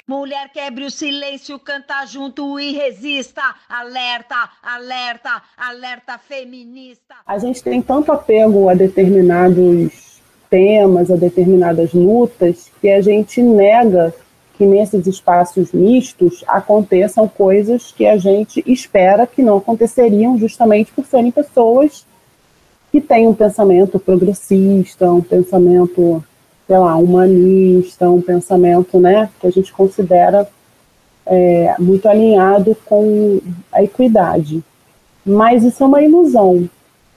Mulher 0.08 0.50
quebre 0.52 0.84
o 0.84 0.90
silêncio, 0.90 1.60
canta 1.60 2.04
junto 2.08 2.60
e 2.60 2.72
resista. 2.72 3.44
Alerta, 3.70 4.50
alerta, 4.64 5.40
alerta 5.56 6.18
feminista. 6.18 7.14
A 7.28 7.38
gente 7.38 7.62
tem 7.62 7.80
tanto 7.80 8.12
apego 8.12 8.70
a 8.70 8.74
determinados 8.74 10.20
temas, 10.50 11.12
a 11.12 11.16
determinadas 11.16 11.94
lutas, 11.94 12.72
que 12.82 12.90
a 12.90 13.04
gente 13.04 13.40
nega 13.40 14.12
que 14.58 14.66
nesses 14.66 15.06
espaços 15.06 15.72
mistos 15.72 16.44
aconteçam 16.48 17.28
coisas 17.28 17.92
que 17.92 18.08
a 18.08 18.18
gente 18.18 18.64
espera 18.66 19.28
que 19.28 19.44
não 19.44 19.58
aconteceriam, 19.58 20.40
justamente 20.40 20.92
por 20.92 21.06
serem 21.06 21.30
pessoas 21.30 22.08
que 22.92 23.02
têm 23.02 23.28
um 23.28 23.34
pensamento 23.34 24.00
progressista, 24.00 25.12
um 25.12 25.22
pensamento 25.22 26.24
sei 26.68 26.78
lá, 26.78 26.96
humanista, 26.98 28.10
um 28.10 28.22
pensamento 28.22 29.00
né, 29.00 29.30
que 29.40 29.48
a 29.48 29.50
gente 29.50 29.72
considera 29.72 30.48
é, 31.26 31.76
muito 31.80 32.08
alinhado 32.08 32.76
com 32.86 33.40
a 33.72 33.82
equidade. 33.82 34.62
Mas 35.26 35.64
isso 35.64 35.82
é 35.82 35.88
uma 35.88 36.04
ilusão. 36.04 36.70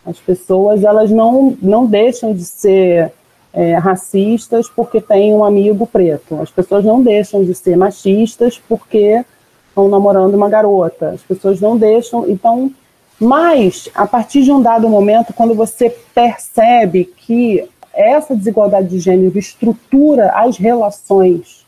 As 0.06 0.18
pessoas 0.18 0.84
elas 0.84 1.10
não, 1.10 1.56
não 1.60 1.86
deixam 1.86 2.32
de 2.32 2.44
ser 2.44 3.12
é, 3.52 3.74
racistas 3.74 4.68
porque 4.68 5.00
têm 5.00 5.34
um 5.34 5.44
amigo 5.44 5.86
preto. 5.86 6.40
As 6.40 6.50
pessoas 6.50 6.84
não 6.84 7.02
deixam 7.02 7.44
de 7.44 7.54
ser 7.54 7.76
machistas 7.76 8.60
porque 8.68 9.24
estão 9.68 9.88
namorando 9.88 10.34
uma 10.34 10.48
garota. 10.48 11.10
As 11.10 11.22
pessoas 11.22 11.60
não 11.60 11.76
deixam. 11.76 12.28
Então, 12.28 12.72
mas 13.20 13.90
a 13.94 14.06
partir 14.06 14.42
de 14.42 14.50
um 14.50 14.62
dado 14.62 14.88
momento, 14.88 15.34
quando 15.34 15.54
você 15.54 15.94
percebe 16.14 17.04
que 17.04 17.68
essa 17.92 18.34
desigualdade 18.34 18.88
de 18.88 18.98
gênero 18.98 19.38
estrutura 19.38 20.30
as 20.30 20.56
relações 20.56 21.66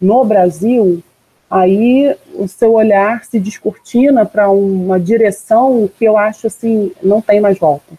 no 0.00 0.24
Brasil, 0.24 1.02
aí 1.50 2.14
o 2.34 2.46
seu 2.46 2.74
olhar 2.74 3.24
se 3.24 3.40
descortina 3.40 4.24
para 4.24 4.48
uma 4.48 5.00
direção 5.00 5.90
que 5.98 6.04
eu 6.04 6.16
acho 6.16 6.46
assim, 6.46 6.92
não 7.02 7.20
tem 7.20 7.40
mais 7.40 7.58
volta. 7.58 7.94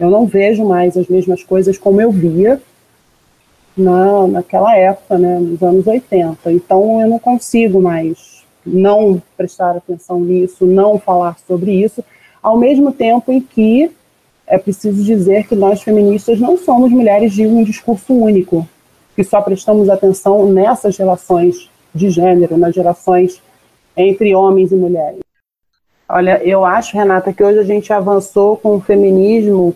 Eu 0.00 0.08
não 0.08 0.26
vejo 0.26 0.64
mais 0.64 0.96
as 0.96 1.08
mesmas 1.08 1.42
coisas 1.42 1.76
como 1.76 2.00
eu 2.00 2.10
via 2.10 2.60
na, 3.76 4.26
naquela 4.28 4.74
época, 4.76 5.18
né, 5.18 5.38
nos 5.38 5.62
anos 5.62 5.86
80. 5.86 6.50
Então 6.52 7.00
eu 7.02 7.08
não 7.08 7.18
consigo 7.18 7.82
mais 7.82 8.42
não 8.64 9.22
prestar 9.36 9.76
atenção 9.76 10.20
nisso, 10.20 10.64
não 10.64 10.98
falar 10.98 11.38
sobre 11.46 11.72
isso, 11.72 12.02
ao 12.44 12.58
mesmo 12.58 12.92
tempo 12.92 13.32
em 13.32 13.40
que 13.40 13.90
é 14.46 14.58
preciso 14.58 15.02
dizer 15.02 15.48
que 15.48 15.56
nós 15.56 15.82
feministas 15.82 16.38
não 16.38 16.58
somos 16.58 16.90
mulheres 16.90 17.32
de 17.32 17.46
um 17.46 17.64
discurso 17.64 18.12
único, 18.12 18.68
que 19.16 19.24
só 19.24 19.40
prestamos 19.40 19.88
atenção 19.88 20.44
nessas 20.44 20.94
relações 20.98 21.70
de 21.94 22.10
gênero, 22.10 22.58
nas 22.58 22.76
relações 22.76 23.40
entre 23.96 24.34
homens 24.34 24.72
e 24.72 24.76
mulheres. 24.76 25.20
Olha, 26.06 26.38
eu 26.44 26.66
acho, 26.66 26.94
Renata, 26.94 27.32
que 27.32 27.42
hoje 27.42 27.60
a 27.60 27.64
gente 27.64 27.90
avançou 27.94 28.58
com 28.58 28.76
o 28.76 28.80
feminismo 28.80 29.74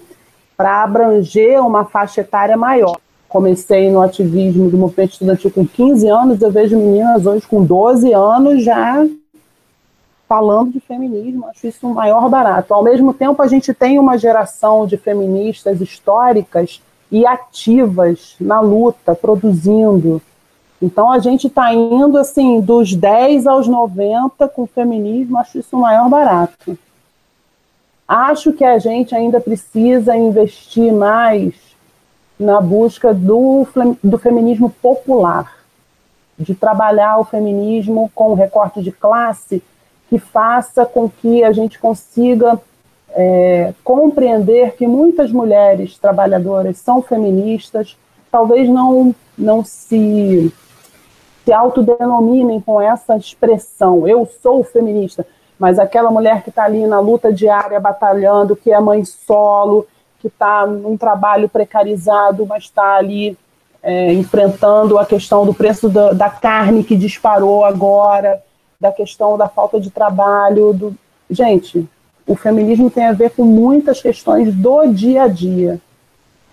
para 0.55 0.83
abranger 0.83 1.65
uma 1.65 1.87
faixa 1.87 2.21
etária 2.21 2.57
maior. 2.57 2.99
Comecei 3.31 3.91
no 3.91 4.03
ativismo 4.03 4.69
do 4.69 4.77
movimento 4.77 5.13
estudantil 5.13 5.51
com 5.51 5.67
15 5.67 6.07
anos, 6.07 6.43
eu 6.43 6.51
vejo 6.51 6.77
meninas 6.77 7.25
hoje 7.25 7.47
com 7.47 7.65
12 7.65 8.13
anos 8.13 8.63
já 8.63 9.07
falando 10.29 10.73
de 10.73 10.81
feminismo, 10.81 11.47
acho 11.47 11.67
isso 11.67 11.89
o 11.89 11.95
maior 11.95 12.29
barato. 12.29 12.75
Ao 12.75 12.85
mesmo 12.85 13.15
tempo, 13.15 13.41
a 13.41 13.49
gente 13.49 13.73
tem 13.73 13.99
uma 13.99 14.19
geração 14.19 14.87
de 14.87 14.99
feministas 14.99 15.81
históricas 15.81 16.83
e 17.11 17.27
ativas 17.27 18.37
na 18.39 18.61
luta, 18.61 19.15
produzindo. 19.15 20.21
Então 20.81 21.11
a 21.11 21.19
gente 21.19 21.47
está 21.47 21.73
indo 21.73 22.19
assim 22.19 22.61
dos 22.61 22.95
10 22.95 23.47
aos 23.47 23.67
90 23.67 24.47
com 24.49 24.63
o 24.63 24.67
feminismo, 24.67 25.39
acho 25.39 25.59
isso 25.59 25.77
o 25.77 25.81
maior 25.81 26.09
barato. 26.11 26.79
Acho 28.07 28.53
que 28.53 28.65
a 28.65 28.79
gente 28.79 29.15
ainda 29.15 29.41
precisa 29.41 30.15
investir 30.15 30.93
mais 30.93 31.55
na 32.39 32.61
busca 32.61 33.13
do, 33.13 33.67
do 34.05 34.19
feminismo 34.19 34.71
popular, 34.71 35.59
de 36.39 36.55
trabalhar 36.55 37.19
o 37.19 37.25
feminismo 37.25 38.11
com 38.15 38.35
recorte 38.35 38.83
de 38.83 38.93
classe 38.93 39.63
que 40.09 40.19
faça 40.19 40.87
com 40.87 41.09
que 41.09 41.45
a 41.45 41.53
gente 41.53 41.79
consiga 41.79 42.61
é, 43.11 43.73
compreender 43.85 44.75
que 44.77 44.87
muitas 44.87 45.33
mulheres 45.33 45.99
trabalhadoras 45.99 46.79
são 46.79 47.03
feministas, 47.03 47.97
talvez 48.31 48.69
não, 48.69 49.15
não 49.37 49.65
se, 49.65 50.53
se 51.45 51.53
autodenominem 51.53 52.61
com 52.61 52.81
essa 52.81 53.17
expressão, 53.17 54.07
eu 54.07 54.29
sou 54.43 54.63
feminista, 54.63 55.27
mas 55.59 55.79
aquela 55.79 56.11
mulher 56.11 56.43
que 56.43 56.51
está 56.51 56.65
ali 56.65 56.87
na 56.87 57.01
luta 57.01 57.33
diária, 57.33 57.81
batalhando, 57.81 58.55
que 58.55 58.71
é 58.71 58.81
mãe 58.81 59.05
solo, 59.05 59.87
que 60.21 60.29
está 60.29 60.67
num 60.67 60.97
trabalho 60.97 61.49
precarizado, 61.49 62.47
mas 62.47 62.65
está 62.65 62.97
ali 62.97 63.37
é, 63.83 64.13
enfrentando 64.13 64.99
a 64.99 65.07
questão 65.07 65.45
do 65.45 65.55
preço 65.55 65.89
da, 65.89 66.13
da 66.13 66.31
carne 66.31 66.85
que 66.85 66.97
disparou 66.97 67.65
agora, 67.65 68.43
da 68.81 68.93
questão 68.93 69.37
da 69.37 69.49
falta 69.49 69.81
de 69.81 69.91
trabalho. 69.91 70.73
Do... 70.73 70.95
Gente, 71.29 71.89
o 72.27 72.37
feminismo 72.37 72.91
tem 72.91 73.05
a 73.05 73.13
ver 73.13 73.31
com 73.31 73.45
muitas 73.45 74.01
questões 74.01 74.55
do 74.55 74.87
dia 74.87 75.25
a 75.25 75.29
dia. 75.29 75.81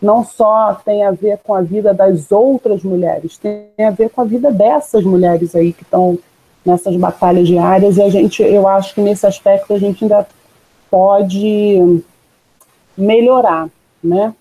Não 0.01 0.23
só 0.23 0.73
tem 0.85 1.03
a 1.05 1.11
ver 1.11 1.39
com 1.43 1.53
a 1.53 1.61
vida 1.61 1.93
das 1.93 2.31
outras 2.31 2.83
mulheres, 2.83 3.37
tem 3.37 3.69
a 3.79 3.91
ver 3.91 4.09
com 4.09 4.21
a 4.21 4.25
vida 4.25 4.51
dessas 4.51 5.03
mulheres 5.03 5.55
aí 5.55 5.71
que 5.71 5.83
estão 5.83 6.17
nessas 6.65 6.95
batalhas 6.95 7.47
diárias. 7.47 7.97
E 7.97 8.01
a 8.01 8.09
gente, 8.09 8.41
eu 8.41 8.67
acho 8.67 8.93
que 8.93 9.01
nesse 9.01 9.25
aspecto 9.25 9.73
a 9.73 9.79
gente 9.79 10.03
ainda 10.03 10.27
pode 10.89 12.03
melhorar, 12.97 13.69
né? 14.03 14.33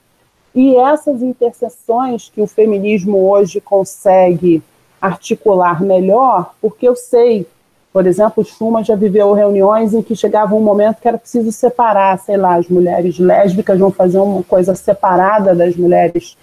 E 0.54 0.76
essas 0.76 1.20
interseções 1.20 2.30
que 2.32 2.40
o 2.40 2.46
feminismo 2.46 3.28
hoje 3.28 3.60
consegue 3.60 4.62
articular 5.00 5.82
melhor, 5.82 6.54
porque 6.60 6.88
eu 6.88 6.96
sei 6.96 7.46
por 7.94 8.08
exemplo, 8.08 8.42
o 8.42 8.44
Schumann 8.44 8.82
já 8.82 8.96
viveu 8.96 9.32
reuniões 9.34 9.94
em 9.94 10.02
que 10.02 10.16
chegava 10.16 10.52
um 10.56 10.60
momento 10.60 11.00
que 11.00 11.06
era 11.06 11.16
preciso 11.16 11.52
separar, 11.52 12.18
sei 12.18 12.36
lá, 12.36 12.56
as 12.56 12.68
mulheres 12.68 13.20
lésbicas 13.20 13.78
vão 13.78 13.92
fazer 13.92 14.18
uma 14.18 14.42
coisa 14.42 14.74
separada 14.74 15.54
das 15.54 15.76
mulheres 15.76 16.36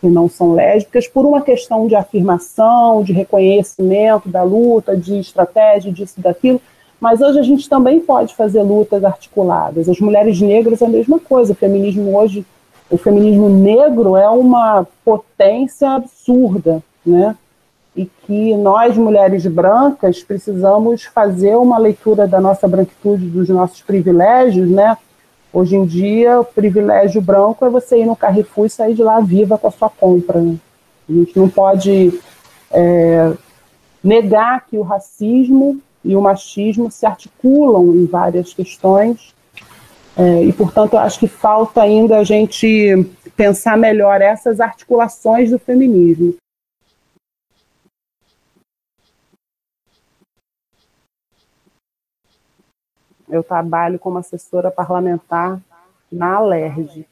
que 0.00 0.08
não 0.08 0.28
são 0.28 0.52
lésbicas, 0.52 1.06
por 1.06 1.24
uma 1.24 1.42
questão 1.42 1.86
de 1.86 1.94
afirmação, 1.94 3.04
de 3.04 3.12
reconhecimento 3.12 4.28
da 4.28 4.42
luta, 4.42 4.96
de 4.96 5.20
estratégia, 5.20 5.92
disso 5.92 6.20
daquilo. 6.20 6.60
Mas 7.00 7.20
hoje 7.20 7.38
a 7.38 7.44
gente 7.44 7.68
também 7.68 8.00
pode 8.00 8.34
fazer 8.34 8.62
lutas 8.62 9.04
articuladas. 9.04 9.88
As 9.88 10.00
mulheres 10.00 10.40
negras 10.40 10.82
é 10.82 10.86
a 10.86 10.88
mesma 10.88 11.20
coisa. 11.20 11.52
O 11.52 11.56
feminismo 11.56 12.18
hoje, 12.18 12.44
o 12.90 12.98
feminismo 12.98 13.48
negro 13.48 14.16
é 14.16 14.28
uma 14.28 14.84
potência 15.04 15.88
absurda, 15.90 16.82
né? 17.06 17.36
E 17.94 18.06
que 18.06 18.56
nós, 18.56 18.96
mulheres 18.96 19.46
brancas, 19.46 20.22
precisamos 20.22 21.04
fazer 21.04 21.56
uma 21.56 21.78
leitura 21.78 22.26
da 22.26 22.40
nossa 22.40 22.68
branquitude, 22.68 23.26
dos 23.26 23.48
nossos 23.48 23.82
privilégios, 23.82 24.70
né? 24.70 24.96
Hoje 25.52 25.74
em 25.74 25.84
dia, 25.84 26.40
o 26.40 26.44
privilégio 26.44 27.20
branco 27.20 27.64
é 27.64 27.68
você 27.68 27.98
ir 27.98 28.06
no 28.06 28.14
Carrefour 28.14 28.66
e 28.66 28.70
sair 28.70 28.94
de 28.94 29.02
lá 29.02 29.18
viva 29.20 29.58
com 29.58 29.66
a 29.66 29.70
sua 29.72 29.90
compra. 29.90 30.40
Né? 30.40 30.56
A 31.08 31.12
gente 31.12 31.36
não 31.36 31.48
pode 31.48 32.20
é, 32.70 33.32
negar 34.02 34.64
que 34.66 34.78
o 34.78 34.82
racismo 34.82 35.80
e 36.04 36.14
o 36.14 36.20
machismo 36.20 36.88
se 36.90 37.04
articulam 37.04 37.94
em 37.96 38.06
várias 38.06 38.54
questões, 38.54 39.34
é, 40.16 40.42
e, 40.42 40.52
portanto, 40.52 40.96
acho 40.96 41.18
que 41.18 41.28
falta 41.28 41.82
ainda 41.82 42.18
a 42.18 42.24
gente 42.24 43.06
pensar 43.36 43.76
melhor 43.76 44.20
essas 44.20 44.60
articulações 44.60 45.50
do 45.50 45.58
feminismo. 45.58 46.34
Eu 53.30 53.42
trabalho 53.42 53.98
como 53.98 54.18
assessora 54.18 54.70
parlamentar 54.70 55.60
na 56.10 56.34
Alerj. 56.36 57.06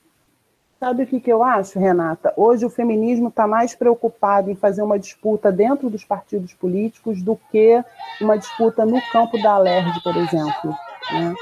Sabe 0.81 1.03
o 1.03 1.07
que, 1.07 1.19
que 1.19 1.33
eu 1.33 1.43
acho, 1.43 1.79
Renata? 1.79 2.33
Hoje 2.37 2.65
o 2.65 2.71
feminismo 2.71 3.29
está 3.29 3.49
mais 3.49 3.75
preocupado 3.75 4.49
em 4.49 4.55
fazer 4.55 4.83
uma 4.83 4.99
disputa 4.99 5.51
dentro 5.51 5.91
dos 5.91 6.05
partidos 6.05 6.55
políticos 6.55 7.21
do 7.21 7.37
que 7.51 7.83
uma 8.21 8.39
disputa 8.39 8.87
no 8.87 9.01
campo 9.11 9.41
da 9.43 9.55
Alerj, 9.55 10.01
por 10.03 10.17
exemplo. 10.17 10.77
Né? 11.13 11.35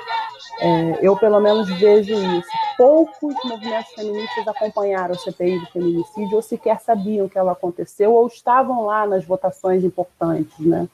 É, 0.58 0.98
eu, 1.02 1.14
pelo 1.16 1.38
menos, 1.38 1.68
vejo 1.78 2.14
isso. 2.14 2.48
Poucos 2.78 3.34
movimentos 3.44 3.92
feministas 3.92 4.48
acompanharam 4.48 5.14
o 5.14 5.18
CPI 5.18 5.60
do 5.60 5.66
feminicídio 5.66 6.36
ou 6.36 6.42
sequer 6.42 6.80
sabiam 6.80 7.28
que 7.28 7.38
ela 7.38 7.52
aconteceu 7.52 8.14
ou 8.14 8.26
estavam 8.26 8.86
lá 8.86 9.06
nas 9.06 9.24
votações 9.24 9.84
importantes. 9.84 10.58
Né? 10.58 10.88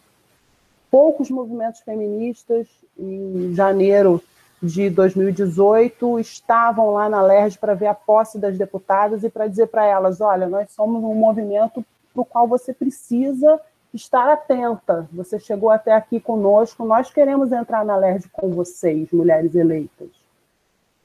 Poucos 0.93 1.31
movimentos 1.31 1.81
feministas, 1.81 2.69
em 2.99 3.55
janeiro 3.55 4.23
de 4.63 4.91
2018, 4.91 6.21
estavam 6.21 6.93
lá 6.93 7.09
na 7.09 7.23
LERJ 7.23 7.59
para 7.59 7.73
ver 7.73 7.87
a 7.87 7.95
posse 7.95 8.39
das 8.39 8.59
deputadas 8.59 9.25
e 9.25 9.31
para 9.31 9.49
dizer 9.49 9.69
para 9.69 9.87
elas: 9.87 10.21
olha, 10.21 10.47
nós 10.47 10.71
somos 10.71 11.03
um 11.03 11.15
movimento 11.15 11.83
para 12.13 12.21
o 12.21 12.27
qual 12.27 12.47
você 12.47 12.75
precisa 12.75 13.59
estar 13.95 14.31
atenta. 14.31 15.09
Você 15.13 15.41
chegou 15.41 15.71
até 15.71 15.95
aqui 15.95 16.21
conosco, 16.21 16.85
nós 16.85 17.11
queremos 17.11 17.51
entrar 17.53 17.87
na 17.87 17.97
LERJ 17.97 18.29
com 18.31 18.51
vocês, 18.51 19.11
mulheres 19.11 19.55
eleitas. 19.55 20.11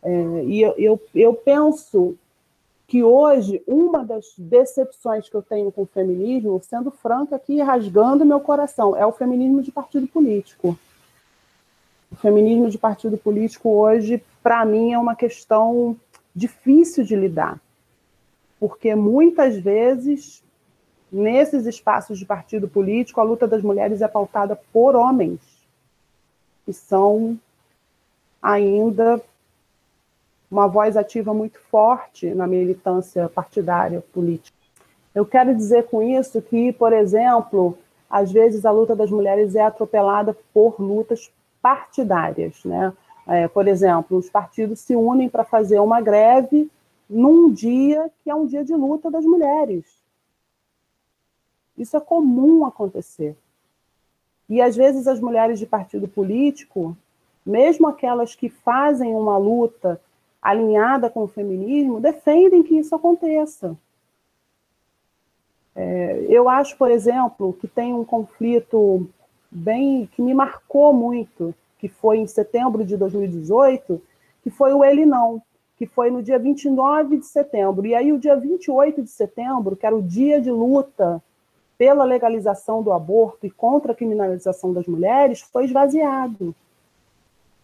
É, 0.03 0.43
e 0.43 0.61
eu, 0.61 0.75
eu, 0.77 1.01
eu 1.15 1.33
penso 1.33 2.15
que 2.87 3.03
hoje 3.03 3.61
uma 3.67 4.05
das 4.05 4.33
decepções 4.37 5.27
que 5.27 5.35
eu 5.35 5.41
tenho 5.41 5.71
com 5.71 5.81
o 5.81 5.85
feminismo, 5.87 6.61
sendo 6.63 6.89
franca 6.89 7.35
aqui, 7.35 7.61
rasgando 7.61 8.25
meu 8.25 8.39
coração, 8.39 8.95
é 8.95 9.05
o 9.05 9.11
feminismo 9.11 9.61
de 9.61 9.71
partido 9.71 10.07
político. 10.07 10.79
O 12.09 12.15
feminismo 12.15 12.69
de 12.69 12.77
partido 12.77 13.17
político 13.17 13.69
hoje, 13.69 14.23
para 14.41 14.63
mim, 14.63 14.93
é 14.93 14.97
uma 14.97 15.15
questão 15.15 15.97
difícil 16.33 17.03
de 17.03 17.15
lidar, 17.15 17.59
porque 18.57 18.95
muitas 18.95 19.57
vezes 19.57 20.41
nesses 21.11 21.65
espaços 21.65 22.17
de 22.17 22.25
partido 22.25 22.67
político 22.69 23.19
a 23.19 23.23
luta 23.23 23.47
das 23.47 23.61
mulheres 23.61 24.01
é 24.01 24.07
pautada 24.07 24.57
por 24.71 24.95
homens 24.95 25.39
que 26.65 26.73
são 26.73 27.39
ainda 28.41 29.21
uma 30.49 30.67
voz 30.67 30.95
ativa 30.95 31.33
muito 31.33 31.59
forte 31.59 32.33
na 32.33 32.47
militância 32.47 33.27
partidária 33.29 34.01
política. 34.13 34.57
Eu 35.13 35.25
quero 35.25 35.53
dizer 35.55 35.87
com 35.87 36.01
isso 36.01 36.41
que, 36.41 36.71
por 36.71 36.93
exemplo, 36.93 37.77
às 38.09 38.31
vezes 38.31 38.65
a 38.65 38.71
luta 38.71 38.95
das 38.95 39.11
mulheres 39.11 39.55
é 39.55 39.61
atropelada 39.61 40.37
por 40.53 40.79
lutas 40.79 41.31
partidárias, 41.61 42.63
né? 42.63 42.93
É, 43.27 43.47
por 43.47 43.67
exemplo, 43.67 44.17
os 44.17 44.29
partidos 44.29 44.79
se 44.79 44.95
unem 44.95 45.27
para 45.27 45.43
fazer 45.43 45.79
uma 45.79 45.99
greve 45.99 46.71
num 47.09 47.51
dia 47.51 48.09
que 48.23 48.29
é 48.29 48.35
um 48.35 48.45
dia 48.45 48.63
de 48.63 48.73
luta 48.73 49.11
das 49.11 49.25
mulheres. 49.25 49.85
Isso 51.77 51.97
é 51.97 51.99
comum 51.99 52.65
acontecer. 52.65 53.35
E 54.49 54.61
às 54.61 54.75
vezes 54.75 55.07
as 55.07 55.19
mulheres 55.19 55.59
de 55.59 55.65
partido 55.65 56.07
político, 56.07 56.95
mesmo 57.45 57.87
aquelas 57.87 58.33
que 58.33 58.49
fazem 58.49 59.13
uma 59.13 59.37
luta 59.37 59.99
alinhada 60.41 61.09
com 61.09 61.23
o 61.23 61.27
feminismo, 61.27 61.99
defendem 61.99 62.63
que 62.63 62.77
isso 62.77 62.95
aconteça. 62.95 63.75
É, 65.75 66.25
eu 66.29 66.49
acho, 66.49 66.77
por 66.77 66.89
exemplo, 66.89 67.53
que 67.53 67.67
tem 67.67 67.93
um 67.93 68.03
conflito 68.03 69.07
bem 69.51 70.09
que 70.13 70.21
me 70.21 70.33
marcou 70.33 70.93
muito, 70.93 71.53
que 71.77 71.87
foi 71.87 72.17
em 72.17 72.27
setembro 72.27 72.83
de 72.83 72.97
2018, 72.97 74.01
que 74.41 74.49
foi 74.49 74.73
o 74.73 74.83
Ele 74.83 75.05
Não, 75.05 75.41
que 75.77 75.85
foi 75.85 76.09
no 76.09 76.23
dia 76.23 76.39
29 76.39 77.17
de 77.17 77.25
setembro. 77.25 77.85
E 77.85 77.93
aí, 77.93 78.11
o 78.11 78.19
dia 78.19 78.35
28 78.35 79.03
de 79.03 79.09
setembro, 79.09 79.75
que 79.75 79.85
era 79.85 79.95
o 79.95 80.01
dia 80.01 80.41
de 80.41 80.49
luta 80.49 81.21
pela 81.77 82.03
legalização 82.03 82.81
do 82.81 82.91
aborto 82.91 83.45
e 83.45 83.51
contra 83.51 83.91
a 83.91 83.95
criminalização 83.95 84.73
das 84.73 84.87
mulheres, 84.87 85.41
foi 85.41 85.65
esvaziado 85.65 86.55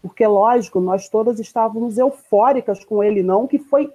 porque, 0.04 0.26
lógico, 0.26 0.80
nós 0.80 1.08
todas 1.08 1.40
estávamos 1.40 1.96
eufóricas 1.96 2.84
com 2.84 3.02
ele, 3.02 3.22
não, 3.22 3.46
que 3.46 3.58
foi 3.58 3.90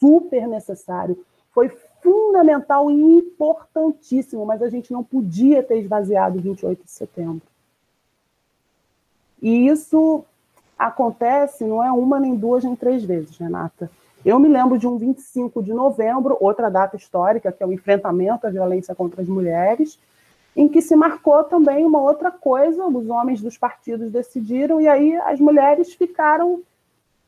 super 0.00 0.48
necessário, 0.48 1.24
foi 1.52 1.68
fundamental 2.02 2.90
e 2.90 2.94
importantíssimo, 2.94 4.44
mas 4.44 4.60
a 4.60 4.68
gente 4.68 4.92
não 4.92 5.04
podia 5.04 5.62
ter 5.62 5.78
esvaziado 5.78 6.40
28 6.40 6.82
de 6.82 6.90
setembro. 6.90 7.46
E 9.40 9.68
isso 9.68 10.24
acontece 10.76 11.64
não 11.64 11.84
é 11.84 11.92
uma, 11.92 12.18
nem 12.18 12.34
duas, 12.34 12.64
nem 12.64 12.74
três 12.74 13.04
vezes, 13.04 13.38
Renata. 13.38 13.88
Eu 14.24 14.40
me 14.40 14.48
lembro 14.48 14.76
de 14.76 14.88
um 14.88 14.98
25 14.98 15.62
de 15.62 15.72
novembro, 15.72 16.36
outra 16.40 16.68
data 16.68 16.96
histórica, 16.96 17.52
que 17.52 17.62
é 17.62 17.66
o 17.66 17.72
enfrentamento 17.72 18.44
à 18.44 18.50
violência 18.50 18.92
contra 18.92 19.22
as 19.22 19.28
mulheres, 19.28 20.00
em 20.58 20.68
que 20.68 20.82
se 20.82 20.96
marcou 20.96 21.44
também 21.44 21.86
uma 21.86 22.02
outra 22.02 22.32
coisa, 22.32 22.84
os 22.84 23.08
homens 23.08 23.40
dos 23.40 23.56
partidos 23.56 24.10
decidiram, 24.10 24.80
e 24.80 24.88
aí 24.88 25.14
as 25.18 25.38
mulheres 25.38 25.94
ficaram. 25.94 26.60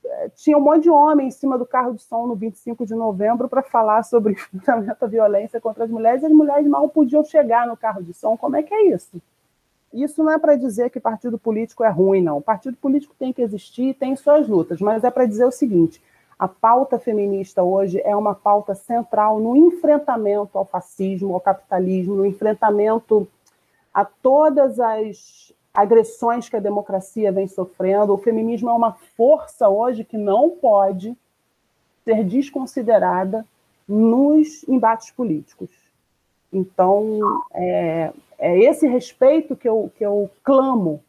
Eh, 0.05 0.31
tinha 0.35 0.59
um 0.59 0.61
monte 0.61 0.83
de 0.83 0.91
homem 0.91 1.29
em 1.29 1.31
cima 1.31 1.57
do 1.57 1.65
carro 1.65 1.95
de 1.95 2.03
som 2.03 2.27
no 2.27 2.35
25 2.35 2.85
de 2.85 2.93
novembro 2.93 3.49
para 3.49 3.63
falar 3.63 4.03
sobre 4.03 4.33
enfrentamento 4.35 5.05
à 5.05 5.07
violência 5.07 5.61
contra 5.61 5.85
as 5.85 5.91
mulheres, 5.91 6.25
e 6.25 6.27
as 6.27 6.33
mulheres 6.33 6.67
mal 6.67 6.89
podiam 6.89 7.25
chegar 7.25 7.69
no 7.69 7.77
carro 7.77 8.03
de 8.03 8.13
som. 8.13 8.37
Como 8.37 8.57
é 8.57 8.65
que 8.65 8.75
é 8.75 8.89
isso? 8.89 9.23
Isso 9.95 10.25
não 10.25 10.33
é 10.33 10.39
para 10.39 10.57
dizer 10.57 10.91
que 10.91 10.99
partido 10.99 11.39
político 11.39 11.85
é 11.85 11.89
ruim, 11.89 12.21
não. 12.21 12.39
O 12.39 12.43
partido 12.43 12.77
político 12.79 13.15
tem 13.17 13.33
que 13.33 13.43
existir, 13.43 13.95
tem 13.95 14.17
suas 14.17 14.49
lutas, 14.49 14.81
mas 14.81 15.05
é 15.05 15.11
para 15.11 15.25
dizer 15.25 15.45
o 15.45 15.53
seguinte: 15.53 16.03
a 16.41 16.49
pauta 16.49 16.99
feminista 16.99 17.63
hoje 17.63 18.01
é 18.03 18.17
uma 18.17 18.35
pauta 18.35 18.75
central 18.75 19.39
no 19.39 19.55
enfrentamento 19.55 20.57
ao 20.57 20.65
fascismo, 20.65 21.35
ao 21.35 21.41
capitalismo, 21.41 22.17
no 22.17 22.25
enfrentamento 22.25 23.29
a 23.93 24.07
todas 24.07 24.81
as 24.81 25.53
agressões 25.75 26.49
que 26.49 26.57
a 26.57 26.61
democracia 26.61 27.31
vem 27.31 27.47
sofrendo. 27.47 28.15
O 28.15 28.19
feminismo 28.19 28.71
é 28.71 28.73
uma 28.73 28.93
força 29.19 29.69
hoje 29.69 30.03
que 30.03 30.17
não 30.17 30.49
pode 30.49 31.15
ser 32.07 32.25
desconsiderada 32.25 33.45
nos 33.87 34.67
embates 34.67 35.11
políticos. 35.11 35.69
Então, 36.51 37.21
é, 37.53 38.13
é 38.39 38.59
esse 38.61 38.89
respeito 38.89 39.55
que 39.55 39.69
eu, 39.69 39.93
que 39.95 40.07
eu 40.07 40.31
clamo 40.43 41.05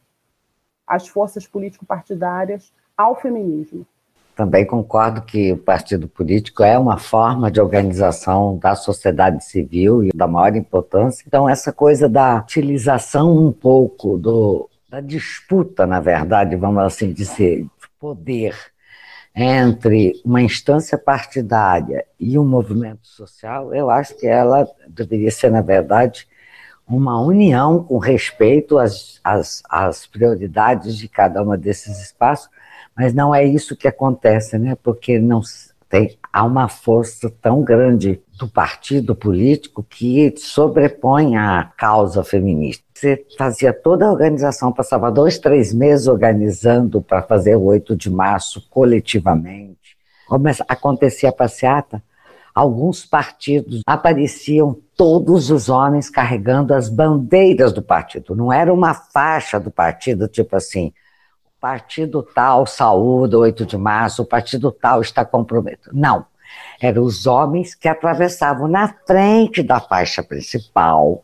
às 0.85 1.07
forças 1.07 1.47
político-partidárias 1.47 2.69
ao 2.97 3.15
feminismo. 3.15 3.87
Também 4.35 4.65
concordo 4.65 5.21
que 5.21 5.51
o 5.51 5.57
partido 5.57 6.07
político 6.07 6.63
é 6.63 6.77
uma 6.77 6.97
forma 6.97 7.51
de 7.51 7.59
organização 7.59 8.57
da 8.57 8.75
sociedade 8.75 9.43
civil 9.43 10.03
e 10.03 10.09
da 10.13 10.27
maior 10.27 10.55
importância. 10.55 11.23
Então, 11.27 11.47
essa 11.47 11.71
coisa 11.71 12.07
da 12.07 12.37
utilização 12.37 13.37
um 13.37 13.51
pouco 13.51 14.17
do, 14.17 14.69
da 14.89 15.01
disputa, 15.01 15.85
na 15.85 15.99
verdade, 15.99 16.55
vamos 16.55 16.83
assim 16.83 17.11
dizer, 17.11 17.63
de 17.63 17.69
poder 17.99 18.55
entre 19.35 20.21
uma 20.25 20.41
instância 20.41 20.97
partidária 20.97 22.05
e 22.19 22.37
um 22.37 22.45
movimento 22.45 23.07
social, 23.07 23.73
eu 23.73 23.89
acho 23.89 24.15
que 24.17 24.27
ela 24.27 24.67
deveria 24.87 25.31
ser, 25.31 25.49
na 25.49 25.61
verdade, 25.61 26.27
uma 26.87 27.21
união 27.21 27.83
com 27.83 27.97
respeito 27.97 28.77
às, 28.77 29.21
às, 29.23 29.63
às 29.69 30.05
prioridades 30.05 30.97
de 30.97 31.07
cada 31.07 31.41
uma 31.41 31.57
desses 31.57 32.01
espaços 32.01 32.49
mas 33.01 33.15
não 33.15 33.33
é 33.33 33.43
isso 33.43 33.75
que 33.75 33.87
acontece, 33.87 34.59
né? 34.59 34.77
Porque 34.83 35.17
não 35.17 35.41
tem, 35.89 36.19
há 36.31 36.43
uma 36.43 36.67
força 36.67 37.33
tão 37.41 37.63
grande 37.63 38.21
do 38.37 38.47
partido 38.47 39.15
político 39.15 39.81
que 39.81 40.31
sobrepõe 40.37 41.35
a 41.35 41.71
causa 41.75 42.23
feminista. 42.23 42.83
Você 42.93 43.25
fazia 43.35 43.73
toda 43.73 44.05
a 44.05 44.11
organização, 44.11 44.71
passava 44.71 45.11
dois, 45.11 45.39
três 45.39 45.73
meses 45.73 46.05
organizando 46.05 47.01
para 47.01 47.23
fazer 47.23 47.55
o 47.55 47.63
8 47.63 47.95
de 47.95 48.11
março 48.11 48.69
coletivamente. 48.69 49.97
Começa, 50.27 50.63
acontecia 50.69 51.29
a 51.29 51.33
passeata, 51.33 52.03
alguns 52.53 53.03
partidos 53.03 53.81
apareciam 53.83 54.77
todos 54.95 55.49
os 55.49 55.69
homens 55.69 56.07
carregando 56.07 56.71
as 56.71 56.87
bandeiras 56.87 57.73
do 57.73 57.81
partido. 57.81 58.35
Não 58.35 58.53
era 58.53 58.71
uma 58.71 58.93
faixa 58.93 59.59
do 59.59 59.71
partido, 59.71 60.27
tipo 60.27 60.55
assim, 60.55 60.93
partido 61.61 62.23
tal 62.23 62.65
saúde 62.65 63.35
8 63.35 63.67
de 63.67 63.77
março, 63.77 64.23
o 64.23 64.25
partido 64.25 64.71
tal 64.71 64.99
está 64.99 65.23
comprometido. 65.23 65.91
Não. 65.93 66.25
Eram 66.81 67.03
os 67.03 67.27
homens 67.27 67.75
que 67.75 67.87
atravessavam 67.87 68.67
na 68.67 68.87
frente 69.05 69.61
da 69.61 69.79
faixa 69.79 70.23
principal, 70.23 71.23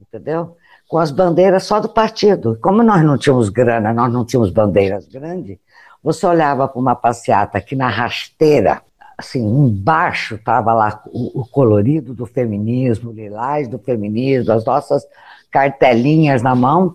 entendeu? 0.00 0.56
Com 0.86 0.98
as 0.98 1.10
bandeiras 1.10 1.64
só 1.64 1.80
do 1.80 1.88
partido. 1.88 2.58
Como 2.60 2.82
nós 2.82 3.02
não 3.02 3.16
tínhamos 3.16 3.48
grana, 3.48 3.92
nós 3.92 4.12
não 4.12 4.24
tínhamos 4.24 4.50
bandeiras 4.50 5.08
grandes, 5.08 5.58
você 6.02 6.26
olhava 6.26 6.68
para 6.68 6.80
uma 6.80 6.94
passeata 6.94 7.58
aqui 7.58 7.74
na 7.74 7.88
rasteira, 7.88 8.82
assim, 9.16 9.40
embaixo 9.40 10.36
estava 10.36 10.72
lá 10.72 11.02
o, 11.06 11.40
o, 11.40 11.46
colorido 11.46 12.14
do 12.14 12.24
feminismo, 12.24 13.10
o 13.10 13.14
lilás 13.14 13.66
do 13.66 13.78
feminismo, 13.78 14.52
as 14.52 14.64
nossas 14.64 15.04
cartelinhas 15.50 16.42
na 16.42 16.54
mão, 16.54 16.94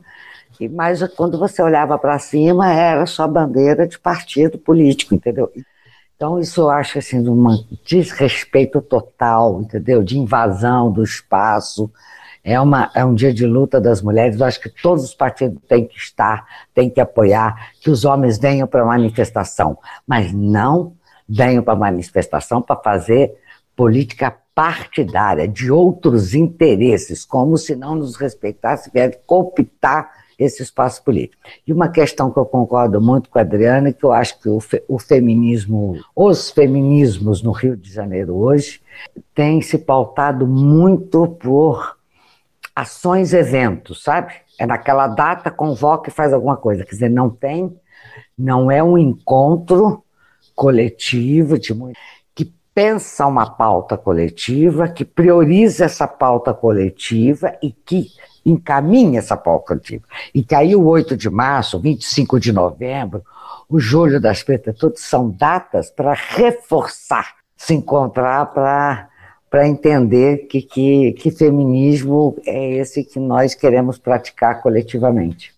mas 0.71 1.01
quando 1.15 1.37
você 1.37 1.61
olhava 1.61 1.97
para 1.97 2.17
cima, 2.19 2.71
era 2.71 3.05
só 3.05 3.27
bandeira 3.27 3.87
de 3.87 3.99
partido 3.99 4.57
político, 4.57 5.15
entendeu? 5.15 5.51
Então, 6.15 6.39
isso 6.39 6.61
eu 6.61 6.69
acho 6.69 6.99
assim, 6.99 7.27
um 7.27 7.47
desrespeito 7.83 8.81
total, 8.81 9.61
entendeu? 9.61 10.03
De 10.03 10.17
invasão 10.17 10.91
do 10.91 11.03
espaço. 11.03 11.91
É, 12.43 12.59
uma, 12.59 12.91
é 12.93 13.03
um 13.03 13.13
dia 13.13 13.33
de 13.33 13.45
luta 13.45 13.79
das 13.81 14.01
mulheres. 14.01 14.39
Eu 14.39 14.45
acho 14.45 14.59
que 14.59 14.69
todos 14.69 15.03
os 15.03 15.13
partidos 15.13 15.61
têm 15.67 15.85
que 15.85 15.97
estar, 15.97 16.45
têm 16.73 16.89
que 16.89 17.01
apoiar, 17.01 17.71
que 17.81 17.89
os 17.89 18.05
homens 18.05 18.37
venham 18.37 18.67
para 18.67 18.83
a 18.83 18.85
manifestação, 18.85 19.77
mas 20.07 20.31
não 20.31 20.93
venham 21.27 21.63
para 21.63 21.73
a 21.73 21.77
manifestação 21.77 22.61
para 22.61 22.75
fazer 22.75 23.33
política 23.75 24.35
partidária, 24.53 25.47
de 25.47 25.71
outros 25.71 26.33
interesses, 26.35 27.25
como 27.25 27.57
se 27.57 27.75
não 27.75 27.95
nos 27.95 28.15
respeitasse, 28.15 28.91
vier 28.93 29.21
cooptar 29.25 30.09
esse 30.43 30.61
espaço 30.63 31.03
político. 31.03 31.41
E 31.65 31.73
uma 31.73 31.89
questão 31.89 32.31
que 32.31 32.37
eu 32.37 32.45
concordo 32.45 33.01
muito 33.01 33.29
com 33.29 33.39
a 33.39 33.41
Adriana, 33.41 33.91
que 33.91 34.03
eu 34.03 34.11
acho 34.11 34.39
que 34.39 34.49
o, 34.49 34.59
fe, 34.59 34.83
o 34.87 34.99
feminismo, 34.99 35.99
os 36.15 36.49
feminismos 36.49 37.41
no 37.41 37.51
Rio 37.51 37.75
de 37.75 37.91
Janeiro 37.91 38.35
hoje, 38.35 38.81
têm 39.33 39.61
se 39.61 39.77
pautado 39.77 40.47
muito 40.47 41.27
por 41.27 41.97
ações, 42.75 43.33
eventos, 43.33 44.03
sabe? 44.03 44.33
É 44.59 44.65
naquela 44.65 45.07
data, 45.07 45.51
convoca 45.51 46.09
e 46.09 46.13
faz 46.13 46.33
alguma 46.33 46.57
coisa. 46.57 46.83
Quer 46.83 46.91
dizer, 46.91 47.09
não 47.09 47.29
tem, 47.29 47.75
não 48.37 48.69
é 48.69 48.83
um 48.83 48.97
encontro 48.97 50.03
coletivo 50.55 51.57
de 51.57 51.73
que 52.35 52.53
pensa 52.73 53.25
uma 53.25 53.49
pauta 53.49 53.97
coletiva, 53.97 54.87
que 54.87 55.05
prioriza 55.05 55.85
essa 55.85 56.07
pauta 56.07 56.53
coletiva 56.53 57.55
e 57.61 57.71
que 57.71 58.07
encaminha 58.45 59.19
essa 59.19 59.37
pauta 59.37 59.67
coletiva. 59.67 60.03
E 60.33 60.43
que 60.43 60.55
aí 60.55 60.75
o 60.75 60.85
8 60.85 61.15
de 61.15 61.29
março, 61.29 61.79
25 61.79 62.39
de 62.39 62.51
novembro, 62.51 63.23
o 63.69 63.79
Julho 63.79 64.19
das 64.19 64.43
Pretas, 64.43 64.77
todos 64.77 65.01
são 65.01 65.29
datas 65.29 65.89
para 65.89 66.13
reforçar, 66.13 67.35
se 67.55 67.73
encontrar 67.73 68.47
para 68.47 69.09
para 69.49 69.67
entender 69.67 70.47
que, 70.47 70.63
que, 70.63 71.13
que 71.13 71.29
feminismo 71.29 72.35
é 72.43 72.71
esse 72.77 73.03
que 73.03 73.19
nós 73.19 73.53
queremos 73.53 73.99
praticar 73.99 74.63
coletivamente. 74.63 75.53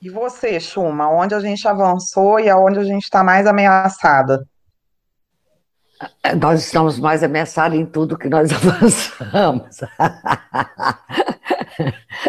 E 0.00 0.08
você, 0.08 0.60
Chuma, 0.60 1.08
onde 1.08 1.34
a 1.34 1.40
gente 1.40 1.66
avançou 1.66 2.38
e 2.38 2.48
aonde 2.48 2.78
a 2.78 2.84
gente 2.84 3.02
está 3.02 3.24
mais 3.24 3.48
ameaçada? 3.48 4.46
Nós 6.40 6.64
estamos 6.64 6.98
mais 6.98 7.22
ameaçados 7.22 7.78
em 7.78 7.84
tudo 7.84 8.18
que 8.18 8.28
nós 8.28 8.50
avançamos. 8.54 9.80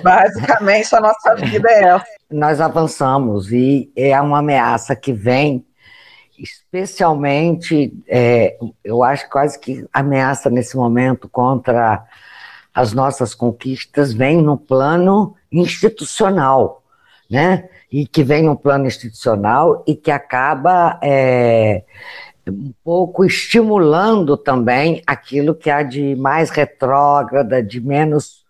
Basicamente, 0.02 0.96
a 0.96 1.00
nossa 1.02 1.36
vida 1.36 1.70
é 1.70 1.84
essa. 1.84 2.06
Nós 2.32 2.62
avançamos 2.62 3.52
e 3.52 3.92
é 3.96 4.20
uma 4.20 4.40
ameaça 4.40 4.96
que 4.96 5.14
vem, 5.14 5.66
especialmente, 6.38 7.94
é, 8.08 8.58
eu 8.84 9.04
acho 9.04 9.30
quase 9.30 9.60
que 9.60 9.86
ameaça 9.94 10.50
nesse 10.50 10.76
momento 10.76 11.30
contra 11.30 12.04
as 12.74 12.92
nossas 12.92 13.36
conquistas 13.36 14.14
vem 14.14 14.42
no 14.42 14.58
plano 14.58 15.36
institucional, 15.52 16.82
né? 17.30 17.70
E 17.92 18.08
que 18.08 18.24
vem 18.24 18.42
no 18.42 18.58
plano 18.58 18.88
institucional 18.88 19.84
e 19.86 19.96
que 19.96 20.10
acaba 20.10 21.00
é, 21.04 21.84
um 22.48 22.74
pouco 22.84 23.24
estimulando 23.24 24.36
também 24.36 25.02
aquilo 25.08 25.56
que 25.56 25.70
há 25.70 25.82
de 25.84 26.16
mais 26.16 26.50
retrógrada, 26.50 27.64
de 27.64 27.80
menos 27.80 28.44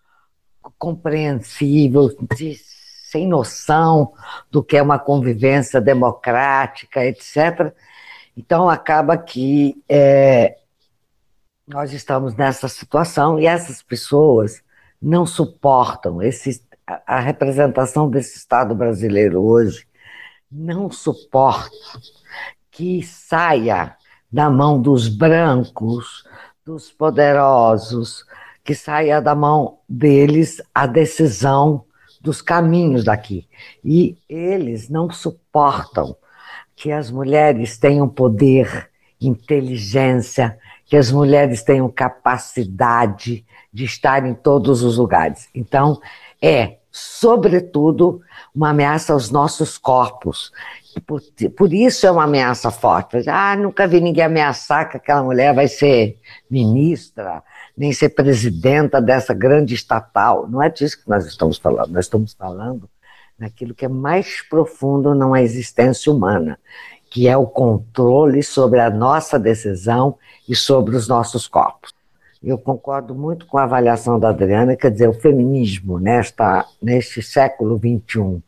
compreensível, 0.78 2.10
de 2.36 2.56
sem 3.14 3.28
noção 3.28 4.12
do 4.50 4.62
que 4.62 4.76
é 4.76 4.82
uma 4.82 4.98
convivência 4.98 5.80
democrática, 5.80 7.04
etc. 7.04 7.72
Então 8.36 8.68
acaba 8.68 9.16
que 9.16 9.80
é, 9.88 10.56
nós 11.66 11.92
estamos 11.92 12.34
nessa 12.34 12.68
situação 12.68 13.38
e 13.38 13.46
essas 13.46 13.82
pessoas 13.82 14.62
não 15.00 15.24
suportam 15.24 16.20
esse, 16.20 16.60
a 17.06 17.20
representação 17.20 18.10
desse 18.10 18.36
Estado 18.36 18.74
brasileiro 18.74 19.40
hoje 19.42 19.86
não 20.50 20.90
suporta 20.90 21.70
que 22.74 23.04
saia 23.04 23.96
da 24.30 24.50
mão 24.50 24.82
dos 24.82 25.08
brancos, 25.08 26.24
dos 26.66 26.90
poderosos, 26.90 28.26
que 28.64 28.74
saia 28.74 29.22
da 29.22 29.32
mão 29.32 29.78
deles 29.88 30.60
a 30.74 30.84
decisão 30.84 31.84
dos 32.20 32.42
caminhos 32.42 33.04
daqui. 33.04 33.46
E 33.84 34.18
eles 34.28 34.88
não 34.88 35.08
suportam 35.08 36.16
que 36.74 36.90
as 36.90 37.12
mulheres 37.12 37.78
tenham 37.78 38.08
poder, 38.08 38.90
inteligência, 39.20 40.58
que 40.84 40.96
as 40.96 41.12
mulheres 41.12 41.62
tenham 41.62 41.88
capacidade 41.88 43.46
de 43.72 43.84
estar 43.84 44.26
em 44.26 44.34
todos 44.34 44.82
os 44.82 44.98
lugares. 44.98 45.48
Então, 45.54 46.00
é, 46.42 46.78
sobretudo, 46.96 48.20
uma 48.54 48.70
ameaça 48.70 49.12
aos 49.12 49.28
nossos 49.28 49.76
corpos. 49.76 50.52
Por, 51.04 51.20
por, 51.56 51.72
isso 51.72 52.06
é 52.06 52.10
uma 52.10 52.22
ameaça 52.22 52.70
forte. 52.70 53.28
Ah, 53.28 53.56
nunca 53.56 53.84
vi 53.88 54.00
ninguém 54.00 54.22
ameaçar 54.22 54.88
que 54.88 54.96
aquela 54.96 55.24
mulher 55.24 55.52
vai 55.52 55.66
ser 55.66 56.20
ministra, 56.48 57.42
nem 57.76 57.92
ser 57.92 58.10
presidenta 58.10 59.02
dessa 59.02 59.34
grande 59.34 59.74
estatal. 59.74 60.48
Não 60.48 60.62
é 60.62 60.70
disso 60.70 61.02
que 61.02 61.10
nós 61.10 61.26
estamos 61.26 61.58
falando. 61.58 61.88
Nós 61.88 62.04
estamos 62.04 62.32
falando 62.32 62.88
naquilo 63.36 63.74
que 63.74 63.84
é 63.84 63.88
mais 63.88 64.40
profundo 64.48 65.16
na 65.16 65.42
existência 65.42 66.12
humana, 66.12 66.60
que 67.10 67.26
é 67.26 67.36
o 67.36 67.44
controle 67.44 68.40
sobre 68.40 68.78
a 68.78 68.88
nossa 68.88 69.36
decisão 69.36 70.16
e 70.48 70.54
sobre 70.54 70.94
os 70.94 71.08
nossos 71.08 71.48
corpos. 71.48 71.92
Eu 72.44 72.58
concordo 72.58 73.14
muito 73.14 73.46
com 73.46 73.56
a 73.56 73.62
avaliação 73.62 74.20
da 74.20 74.28
Adriana, 74.28 74.76
quer 74.76 74.90
dizer, 74.90 75.08
o 75.08 75.14
feminismo 75.14 75.98
nesta, 75.98 76.66
neste 76.80 77.22
século 77.22 77.78
XXI 77.78 78.42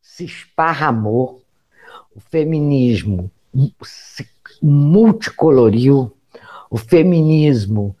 se 0.00 0.24
esparramou, 0.24 1.42
o 2.16 2.20
feminismo 2.20 3.30
se 3.82 4.26
multicoloriu, 4.62 6.10
o 6.70 6.78
feminismo 6.78 7.94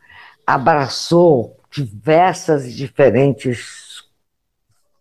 abraçou 0.46 1.58
diversas 1.70 2.66
e 2.66 2.72
diferentes 2.74 4.04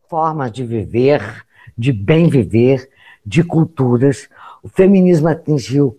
formas 0.10 0.52
de 0.52 0.66
viver, 0.66 1.46
de 1.78 1.94
bem 1.94 2.28
viver, 2.28 2.90
de 3.26 3.42
culturas. 3.42 4.28
O 4.62 4.68
feminismo 4.68 5.30
atingiu 5.30 5.98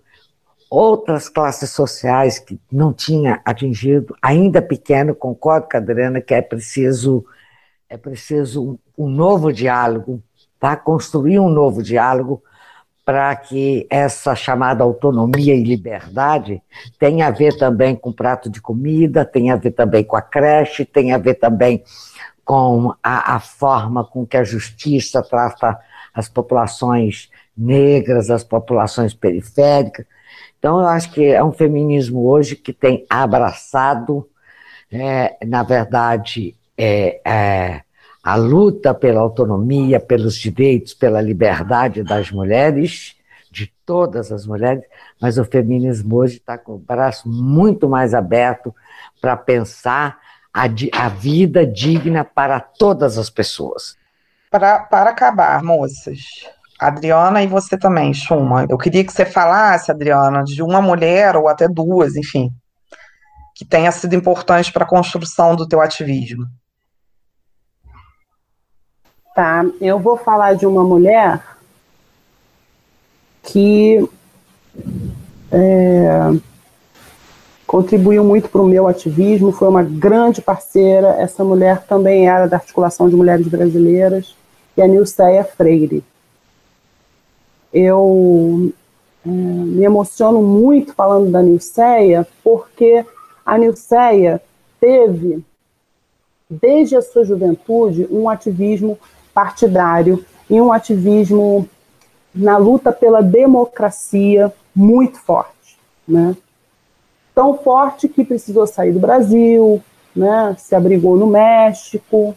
outras 0.72 1.28
classes 1.28 1.70
sociais 1.70 2.38
que 2.38 2.58
não 2.70 2.94
tinha 2.94 3.42
atingido, 3.44 4.16
ainda 4.22 4.62
pequeno, 4.62 5.14
concordo 5.14 5.68
com 5.70 5.76
a 5.76 5.80
Adriana 5.80 6.20
que 6.20 6.32
é 6.32 6.40
preciso 6.40 7.26
é 7.90 7.98
preciso 7.98 8.80
um, 8.96 9.06
novo 9.06 9.52
diálogo, 9.52 10.22
tá? 10.58 10.74
construir 10.74 11.38
um 11.38 11.50
novo 11.50 11.82
diálogo 11.82 12.42
para 13.04 13.36
que 13.36 13.86
essa 13.90 14.34
chamada 14.34 14.82
autonomia 14.82 15.54
e 15.54 15.62
liberdade 15.62 16.62
tenha 16.98 17.26
a 17.26 17.30
ver 17.30 17.54
também 17.58 17.94
com 17.94 18.10
prato 18.10 18.48
de 18.48 18.62
comida, 18.62 19.26
tenha 19.26 19.52
a 19.52 19.58
ver 19.58 19.72
também 19.72 20.02
com 20.02 20.16
a 20.16 20.22
creche, 20.22 20.86
tenha 20.86 21.16
a 21.16 21.18
ver 21.18 21.34
também 21.34 21.84
com 22.46 22.94
a, 23.02 23.34
a 23.34 23.40
forma 23.40 24.04
com 24.06 24.26
que 24.26 24.38
a 24.38 24.44
justiça 24.44 25.22
trata 25.22 25.78
as 26.14 26.30
populações 26.30 27.28
negras, 27.54 28.30
as 28.30 28.42
populações 28.42 29.12
periféricas. 29.12 30.06
Então, 30.62 30.78
eu 30.78 30.86
acho 30.86 31.10
que 31.10 31.24
é 31.24 31.42
um 31.42 31.50
feminismo 31.50 32.24
hoje 32.24 32.54
que 32.54 32.72
tem 32.72 33.04
abraçado, 33.10 34.30
é, 34.92 35.36
na 35.44 35.64
verdade, 35.64 36.54
é, 36.78 37.20
é, 37.28 37.82
a 38.22 38.36
luta 38.36 38.94
pela 38.94 39.20
autonomia, 39.20 39.98
pelos 39.98 40.36
direitos, 40.36 40.94
pela 40.94 41.20
liberdade 41.20 42.04
das 42.04 42.30
mulheres, 42.30 43.16
de 43.50 43.72
todas 43.84 44.30
as 44.30 44.46
mulheres, 44.46 44.84
mas 45.20 45.36
o 45.36 45.44
feminismo 45.44 46.14
hoje 46.14 46.36
está 46.36 46.56
com 46.56 46.74
o 46.74 46.78
braço 46.78 47.28
muito 47.28 47.88
mais 47.88 48.14
aberto 48.14 48.72
para 49.20 49.36
pensar 49.36 50.16
a, 50.54 50.66
a, 50.92 51.08
vida 51.08 51.66
digna 51.66 52.24
para 52.24 52.60
todas 52.60 53.18
as 53.18 53.28
pessoas. 53.28 53.96
Para, 54.48 54.78
para 54.78 55.10
acabar, 55.10 55.60
moças, 55.60 56.46
Adriana 56.86 57.42
e 57.42 57.46
você 57.46 57.78
também, 57.78 58.12
Chuma, 58.12 58.66
eu 58.68 58.76
queria 58.76 59.04
que 59.04 59.12
você 59.12 59.24
falasse, 59.24 59.90
Adriana, 59.90 60.42
de 60.42 60.62
uma 60.62 60.82
mulher 60.82 61.36
ou 61.36 61.48
até 61.48 61.68
duas, 61.68 62.16
enfim, 62.16 62.50
que 63.54 63.64
tenha 63.64 63.92
sido 63.92 64.14
importante 64.14 64.72
para 64.72 64.84
a 64.84 64.88
construção 64.88 65.54
do 65.54 65.66
teu 65.66 65.80
ativismo. 65.80 66.46
Tá, 69.34 69.64
eu 69.80 69.98
vou 69.98 70.16
falar 70.16 70.54
de 70.54 70.66
uma 70.66 70.84
mulher 70.84 71.42
que 73.42 74.06
é, 75.50 76.08
contribuiu 77.66 78.22
muito 78.22 78.48
para 78.50 78.60
o 78.60 78.66
meu 78.66 78.86
ativismo, 78.86 79.52
foi 79.52 79.68
uma 79.68 79.82
grande 79.82 80.42
parceira. 80.42 81.16
Essa 81.18 81.42
mulher 81.42 81.82
também 81.84 82.28
era 82.28 82.46
da 82.46 82.56
Articulação 82.56 83.08
de 83.08 83.16
Mulheres 83.16 83.48
Brasileiras, 83.48 84.36
que 84.74 84.80
é 84.80 84.84
a 84.84 84.88
Nilceia 84.88 85.44
Freire. 85.44 86.04
Eu 87.72 88.72
é, 89.24 89.28
me 89.28 89.84
emociono 89.84 90.42
muito 90.42 90.94
falando 90.94 91.30
da 91.30 91.42
Nilceia, 91.42 92.26
porque 92.42 93.04
a 93.44 93.56
Nilceia 93.56 94.42
teve, 94.80 95.44
desde 96.48 96.96
a 96.96 97.02
sua 97.02 97.24
juventude, 97.24 98.06
um 98.10 98.28
ativismo 98.28 98.98
partidário 99.32 100.24
e 100.50 100.60
um 100.60 100.72
ativismo 100.72 101.68
na 102.34 102.56
luta 102.56 102.92
pela 102.92 103.22
democracia 103.22 104.52
muito 104.74 105.18
forte, 105.18 105.78
né? 106.06 106.36
Tão 107.34 107.56
forte 107.56 108.08
que 108.08 108.24
precisou 108.24 108.66
sair 108.66 108.92
do 108.92 109.00
Brasil, 109.00 109.82
né? 110.14 110.54
Se 110.58 110.74
abrigou 110.74 111.16
no 111.16 111.26
México. 111.26 112.34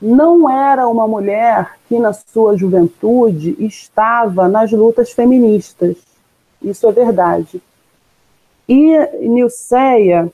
Não 0.00 0.48
era 0.48 0.88
uma 0.88 1.06
mulher 1.06 1.72
que 1.88 1.98
na 1.98 2.12
sua 2.12 2.56
juventude 2.56 3.54
estava 3.58 4.48
nas 4.48 4.72
lutas 4.72 5.12
feministas. 5.12 5.96
Isso 6.62 6.86
é 6.88 6.92
verdade. 6.92 7.60
E 8.66 8.96
Nilceia 9.28 10.32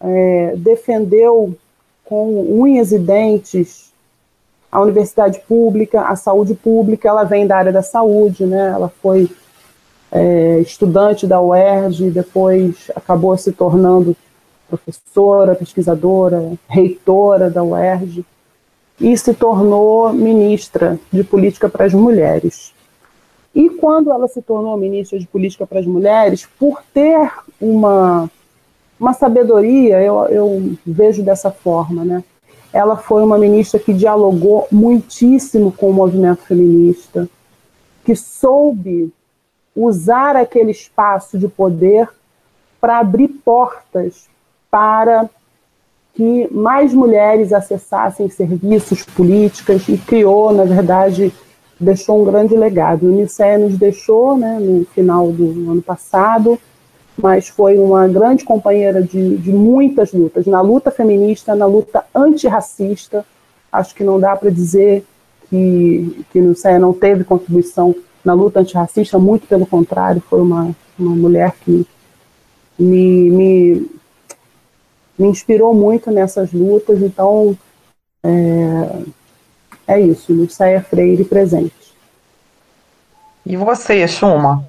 é, 0.00 0.54
defendeu 0.56 1.56
com 2.04 2.60
unhas 2.60 2.92
e 2.92 2.98
dentes 2.98 3.92
a 4.70 4.80
universidade 4.80 5.40
pública, 5.40 6.02
a 6.02 6.16
saúde 6.16 6.54
pública, 6.54 7.08
ela 7.08 7.24
vem 7.24 7.46
da 7.46 7.56
área 7.56 7.72
da 7.72 7.82
saúde, 7.82 8.44
né? 8.44 8.72
Ela 8.74 8.88
foi 8.88 9.30
é, 10.10 10.58
estudante 10.58 11.26
da 11.26 11.40
UERJ, 11.40 12.10
depois 12.10 12.90
acabou 12.94 13.36
se 13.36 13.52
tornando 13.52 14.16
professora, 14.68 15.54
pesquisadora, 15.54 16.52
reitora 16.68 17.48
da 17.48 17.62
UERJ 17.62 18.24
e 19.00 19.16
se 19.16 19.34
tornou 19.34 20.12
ministra 20.12 20.98
de 21.12 21.24
política 21.24 21.68
para 21.68 21.84
as 21.84 21.94
mulheres. 21.94 22.72
E 23.54 23.70
quando 23.70 24.10
ela 24.10 24.26
se 24.28 24.42
tornou 24.42 24.76
ministra 24.76 25.18
de 25.18 25.26
política 25.26 25.66
para 25.66 25.80
as 25.80 25.86
mulheres, 25.86 26.48
por 26.58 26.82
ter 26.92 27.30
uma, 27.60 28.28
uma 28.98 29.12
sabedoria, 29.12 30.00
eu, 30.02 30.24
eu 30.26 30.72
vejo 30.84 31.22
dessa 31.22 31.50
forma, 31.50 32.04
né? 32.04 32.24
ela 32.74 32.96
foi 32.96 33.22
uma 33.22 33.38
ministra 33.38 33.78
que 33.78 33.94
dialogou 33.94 34.66
muitíssimo 34.70 35.70
com 35.70 35.90
o 35.90 35.92
movimento 35.92 36.42
feminista, 36.42 37.28
que 38.04 38.16
soube 38.16 39.12
usar 39.76 40.34
aquele 40.34 40.72
espaço 40.72 41.38
de 41.38 41.46
poder 41.46 42.08
para 42.80 42.98
abrir 42.98 43.28
portas 43.28 44.28
para 44.68 45.30
que 46.14 46.48
mais 46.52 46.94
mulheres 46.94 47.52
acessassem 47.52 48.28
serviços, 48.28 49.04
políticas 49.04 49.88
e 49.88 49.98
criou, 49.98 50.52
na 50.52 50.64
verdade, 50.64 51.32
deixou 51.78 52.22
um 52.22 52.24
grande 52.24 52.54
legado. 52.56 53.04
O 53.04 53.12
Unicef 53.12 53.58
nos 53.58 53.76
deixou 53.76 54.36
né, 54.36 54.58
no 54.60 54.84
final 54.86 55.32
do 55.32 55.72
ano 55.72 55.82
passado, 55.82 56.58
mas 57.16 57.48
foi 57.48 57.78
uma 57.78 58.06
grande 58.06 58.44
companheira 58.44 59.02
de, 59.02 59.36
de 59.36 59.52
muitas 59.52 60.12
lutas, 60.12 60.46
na 60.46 60.60
luta 60.60 60.90
feminista, 60.90 61.54
na 61.54 61.66
luta 61.66 62.04
antirracista. 62.14 63.24
Acho 63.72 63.94
que 63.94 64.04
não 64.04 64.20
dá 64.20 64.36
para 64.36 64.50
dizer 64.50 65.04
que, 65.50 66.24
que 66.32 66.40
Nusséia 66.40 66.78
não 66.78 66.92
teve 66.92 67.24
contribuição 67.24 67.94
na 68.24 68.32
luta 68.32 68.60
antirracista, 68.60 69.18
muito 69.18 69.46
pelo 69.46 69.66
contrário, 69.66 70.22
foi 70.30 70.40
uma, 70.40 70.74
uma 70.98 71.14
mulher 71.14 71.54
que 71.64 71.86
me, 72.78 73.30
me, 73.30 73.90
me 75.18 75.28
inspirou 75.28 75.74
muito 75.74 76.10
nessas 76.10 76.52
lutas, 76.52 77.00
então 77.02 77.56
é, 78.22 79.94
é 79.94 80.00
isso, 80.00 80.32
Lucéia 80.32 80.82
Freire 80.82 81.24
presente. 81.24 81.72
E 83.46 83.56
você, 83.56 84.08
Chuma? 84.08 84.66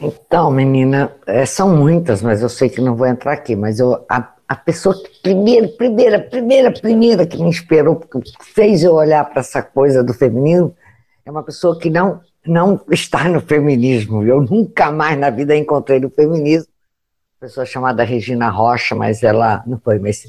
Então, 0.00 0.50
menina, 0.50 1.12
é, 1.26 1.44
são 1.44 1.76
muitas, 1.76 2.22
mas 2.22 2.40
eu 2.40 2.48
sei 2.48 2.70
que 2.70 2.80
não 2.80 2.96
vou 2.96 3.06
entrar 3.06 3.32
aqui, 3.32 3.54
mas 3.54 3.78
eu, 3.78 4.02
a, 4.08 4.32
a 4.48 4.56
pessoa 4.56 4.94
que 4.94 5.20
primeira, 5.22 5.68
primeira, 5.68 6.18
primeira, 6.18 6.72
primeira 6.72 7.26
que 7.26 7.36
me 7.36 7.48
inspirou, 7.48 7.96
que 7.96 8.32
fez 8.40 8.82
eu 8.82 8.94
olhar 8.94 9.24
para 9.28 9.40
essa 9.40 9.62
coisa 9.62 10.02
do 10.02 10.14
feminismo, 10.14 10.74
é 11.24 11.30
uma 11.30 11.42
pessoa 11.42 11.78
que 11.78 11.90
não, 11.90 12.20
não 12.46 12.80
está 12.90 13.28
no 13.28 13.40
feminismo. 13.40 14.22
Eu 14.22 14.40
nunca 14.40 14.90
mais 14.90 15.18
na 15.18 15.28
vida 15.28 15.54
encontrei 15.54 16.00
no 16.00 16.08
feminismo. 16.08 16.66
Pessoa 17.40 17.64
chamada 17.64 18.04
Regina 18.04 18.50
Rocha, 18.50 18.94
mas 18.94 19.22
ela 19.22 19.62
não 19.66 19.80
foi, 19.80 19.98
mas 19.98 20.28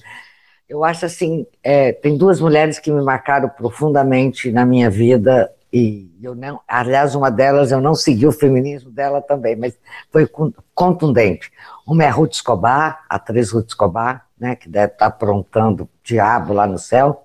Eu 0.70 0.86
acho 0.86 1.06
assim, 1.06 1.46
é, 1.62 1.92
tem 1.92 2.18
duas 2.18 2.40
mulheres 2.40 2.80
que 2.80 2.90
me 2.90 3.04
marcaram 3.04 3.50
profundamente 3.50 4.50
na 4.50 4.66
minha 4.66 4.90
vida 4.90 5.52
e 5.74 6.10
eu 6.24 6.34
não, 6.34 6.62
aliás, 6.66 7.14
uma 7.14 7.30
delas 7.30 7.72
eu 7.72 7.82
não 7.82 7.94
segui 7.96 8.26
o 8.28 8.32
feminismo 8.32 8.90
dela 8.92 9.22
também, 9.22 9.58
mas 9.58 9.78
foi 10.10 10.30
contundente. 10.74 11.52
Uma 11.86 12.06
é 12.06 12.10
Ruth 12.10 12.34
Escobar, 12.34 13.04
a 13.10 13.16
atriz 13.16 13.52
Ruth 13.52 13.70
Escobar, 13.70 14.26
né, 14.40 14.56
que 14.56 14.70
deve 14.70 14.94
estar 14.94 15.08
aprontando 15.08 15.90
diabo 16.04 16.54
lá 16.54 16.66
no 16.66 16.78
céu, 16.78 17.24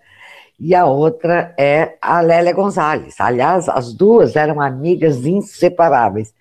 e 0.58 0.74
a 0.74 0.84
outra 0.86 1.54
é 1.56 1.96
a 2.00 2.20
Lélia 2.20 2.52
Gonzalez. 2.52 3.20
Aliás, 3.20 3.68
as 3.68 3.92
duas 3.92 4.34
eram 4.34 4.60
amigas 4.60 5.24
inseparáveis. 5.26 6.34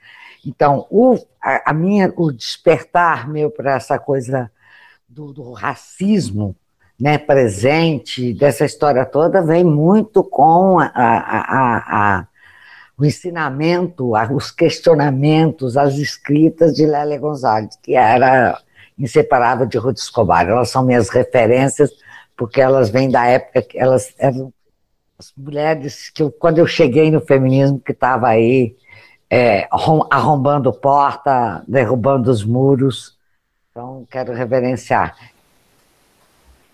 Então, 0.45 0.85
o, 0.89 1.15
a, 1.41 1.71
a 1.71 1.73
minha, 1.73 2.13
o 2.15 2.31
despertar 2.31 3.27
meu 3.27 3.49
para 3.49 3.75
essa 3.75 3.97
coisa 3.97 4.51
do, 5.07 5.33
do 5.33 5.51
racismo 5.53 6.55
né, 6.99 7.17
presente 7.17 8.33
dessa 8.33 8.65
história 8.65 9.05
toda 9.05 9.41
vem 9.41 9.63
muito 9.63 10.23
com 10.23 10.79
a, 10.79 10.91
a, 10.93 12.27
o 12.97 13.03
ensinamento, 13.03 14.13
os 14.33 14.51
questionamentos, 14.51 15.75
as 15.75 15.95
escritas 15.95 16.73
de 16.73 16.85
Lélia 16.85 17.19
Gonzalez, 17.19 17.77
que 17.81 17.95
era 17.95 18.57
inseparável 18.97 19.65
de 19.65 19.77
Ruth 19.77 19.97
Escobar. 19.97 20.47
Elas 20.47 20.69
são 20.69 20.85
minhas 20.85 21.09
referências, 21.09 21.91
porque 22.37 22.61
elas 22.61 22.89
vêm 22.89 23.09
da 23.09 23.25
época 23.25 23.61
que 23.61 23.77
elas 23.77 24.13
eram 24.17 24.53
as 25.17 25.33
mulheres 25.35 26.09
que 26.09 26.23
eu, 26.23 26.31
quando 26.31 26.59
eu 26.59 26.67
cheguei 26.67 27.09
no 27.11 27.21
feminismo, 27.21 27.79
que 27.79 27.91
estava 27.91 28.27
aí 28.29 28.75
é, 29.29 29.67
arrombando 30.09 30.71
porta, 30.71 31.63
derrubando 31.67 32.29
os 32.29 32.43
muros. 32.43 33.17
Então, 33.71 34.05
quero 34.09 34.33
reverenciar. 34.33 35.15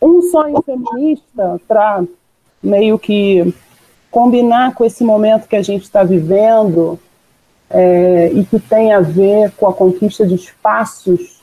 Um 0.01 0.21
sonho 0.23 0.61
feminista 0.61 1.59
para 1.67 2.03
meio 2.61 2.97
que 2.99 3.53
combinar 4.09 4.73
com 4.75 4.83
esse 4.83 5.03
momento 5.03 5.47
que 5.47 5.55
a 5.55 5.61
gente 5.61 5.83
está 5.83 6.03
vivendo 6.03 6.99
é, 7.69 8.31
e 8.33 8.43
que 8.45 8.59
tem 8.59 8.91
a 8.91 8.99
ver 8.99 9.51
com 9.51 9.67
a 9.67 9.73
conquista 9.73 10.27
de 10.27 10.35
espaços 10.35 11.41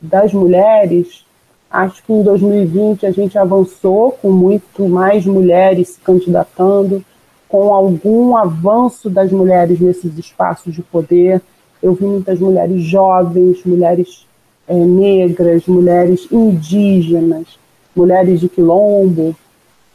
das 0.00 0.32
mulheres, 0.32 1.24
acho 1.70 2.02
que 2.02 2.12
em 2.12 2.22
2020 2.22 3.06
a 3.06 3.10
gente 3.10 3.38
avançou 3.38 4.12
com 4.12 4.30
muito 4.30 4.88
mais 4.88 5.24
mulheres 5.24 5.90
se 5.90 6.00
candidatando, 6.00 7.04
com 7.48 7.72
algum 7.72 8.36
avanço 8.36 9.08
das 9.08 9.32
mulheres 9.32 9.80
nesses 9.80 10.16
espaços 10.18 10.74
de 10.74 10.82
poder. 10.82 11.40
Eu 11.82 11.94
vi 11.94 12.04
muitas 12.04 12.38
mulheres 12.38 12.82
jovens, 12.82 13.64
mulheres 13.64 14.26
é, 14.66 14.74
negras, 14.74 15.66
mulheres 15.66 16.28
indígenas, 16.30 17.58
mulheres 17.96 18.40
de 18.40 18.48
quilombo, 18.48 19.34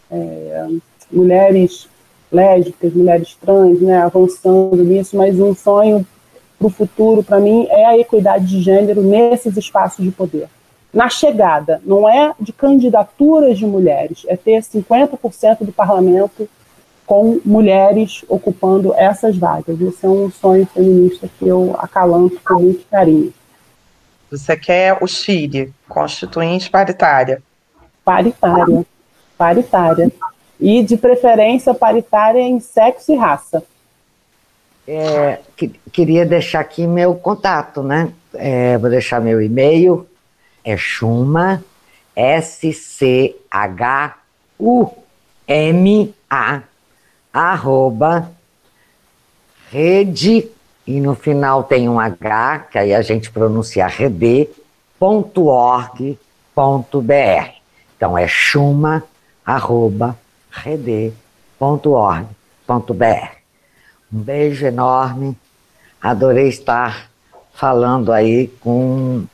é, 0.10 0.68
mulheres 1.12 1.88
lésbicas, 2.32 2.94
mulheres 2.94 3.38
trans, 3.40 3.80
né, 3.80 4.02
avançando 4.02 4.84
nisso, 4.84 5.16
mas 5.16 5.40
um 5.40 5.54
sonho 5.54 6.06
para 6.58 6.68
o 6.68 6.70
futuro, 6.70 7.24
para 7.24 7.40
mim, 7.40 7.68
é 7.70 7.86
a 7.86 7.98
equidade 7.98 8.48
de 8.48 8.62
gênero 8.62 9.04
nesses 9.04 9.56
espaços 9.56 10.04
de 10.04 10.12
poder. 10.12 10.48
Na 10.92 11.10
chegada, 11.10 11.82
não 11.86 12.08
é 12.08 12.34
de 12.40 12.52
candidaturas 12.52 13.58
de 13.58 13.66
mulheres, 13.66 14.24
é 14.28 14.36
ter 14.36 14.62
50% 14.62 15.60
do 15.62 15.72
parlamento 15.72 16.48
com 17.06 17.40
mulheres 17.44 18.24
ocupando 18.28 18.94
essas 18.94 19.38
vagas. 19.38 19.80
Esse 19.80 20.06
é 20.06 20.10
um 20.10 20.32
sonho 20.32 20.66
feminista 20.66 21.30
que 21.38 21.48
eu 21.48 21.76
acalanto 21.78 22.40
com 22.46 22.56
muito 22.56 22.86
carinho. 22.90 23.34
Você 24.32 24.58
quer 24.58 24.98
o 25.02 25.08
Chile, 25.08 25.74
constituinte 25.88 26.70
paritária? 26.70 27.42
Paritária. 28.04 28.86
Paritária. 29.38 30.12
E, 30.60 30.82
de 30.84 30.98
preferência, 30.98 31.74
paritária 31.74 32.40
em 32.40 32.60
sexo 32.60 33.12
e 33.12 33.16
raça. 33.16 33.64
É, 34.88 35.40
que, 35.56 35.70
queria 35.92 36.26
deixar 36.26 36.60
aqui 36.62 36.86
meu 36.88 37.16
contato, 37.16 37.82
né? 37.84 38.12
É, 38.34 38.78
vou 38.78 38.90
deixar 38.90 39.22
meu 39.22 39.42
e-mail, 39.42 40.08
é 40.64 40.76
Chuma, 40.76 41.64
S-C-H-U-M-A, 42.16 42.64
arroba, 47.34 48.32
rede, 49.72 50.48
e 50.86 51.02
no 51.02 51.16
final 51.16 51.64
tem 51.64 51.90
um 51.90 52.00
H, 52.00 52.68
que 52.72 52.78
aí 52.78 52.94
a 52.94 53.02
gente 53.02 53.32
pronuncia 53.32 53.88
rede.org.br. 53.88 54.54
Então 57.98 58.18
é 58.18 58.28
chuma, 58.28 59.04
arroba, 59.46 60.18
rede.org.br. 60.52 61.14
Um 64.14 64.20
beijo 64.20 64.66
enorme. 64.66 65.36
Adorei 66.02 66.50
estar 66.50 67.10
falando 67.54 68.12
aí 68.12 68.48
com, 68.60 69.26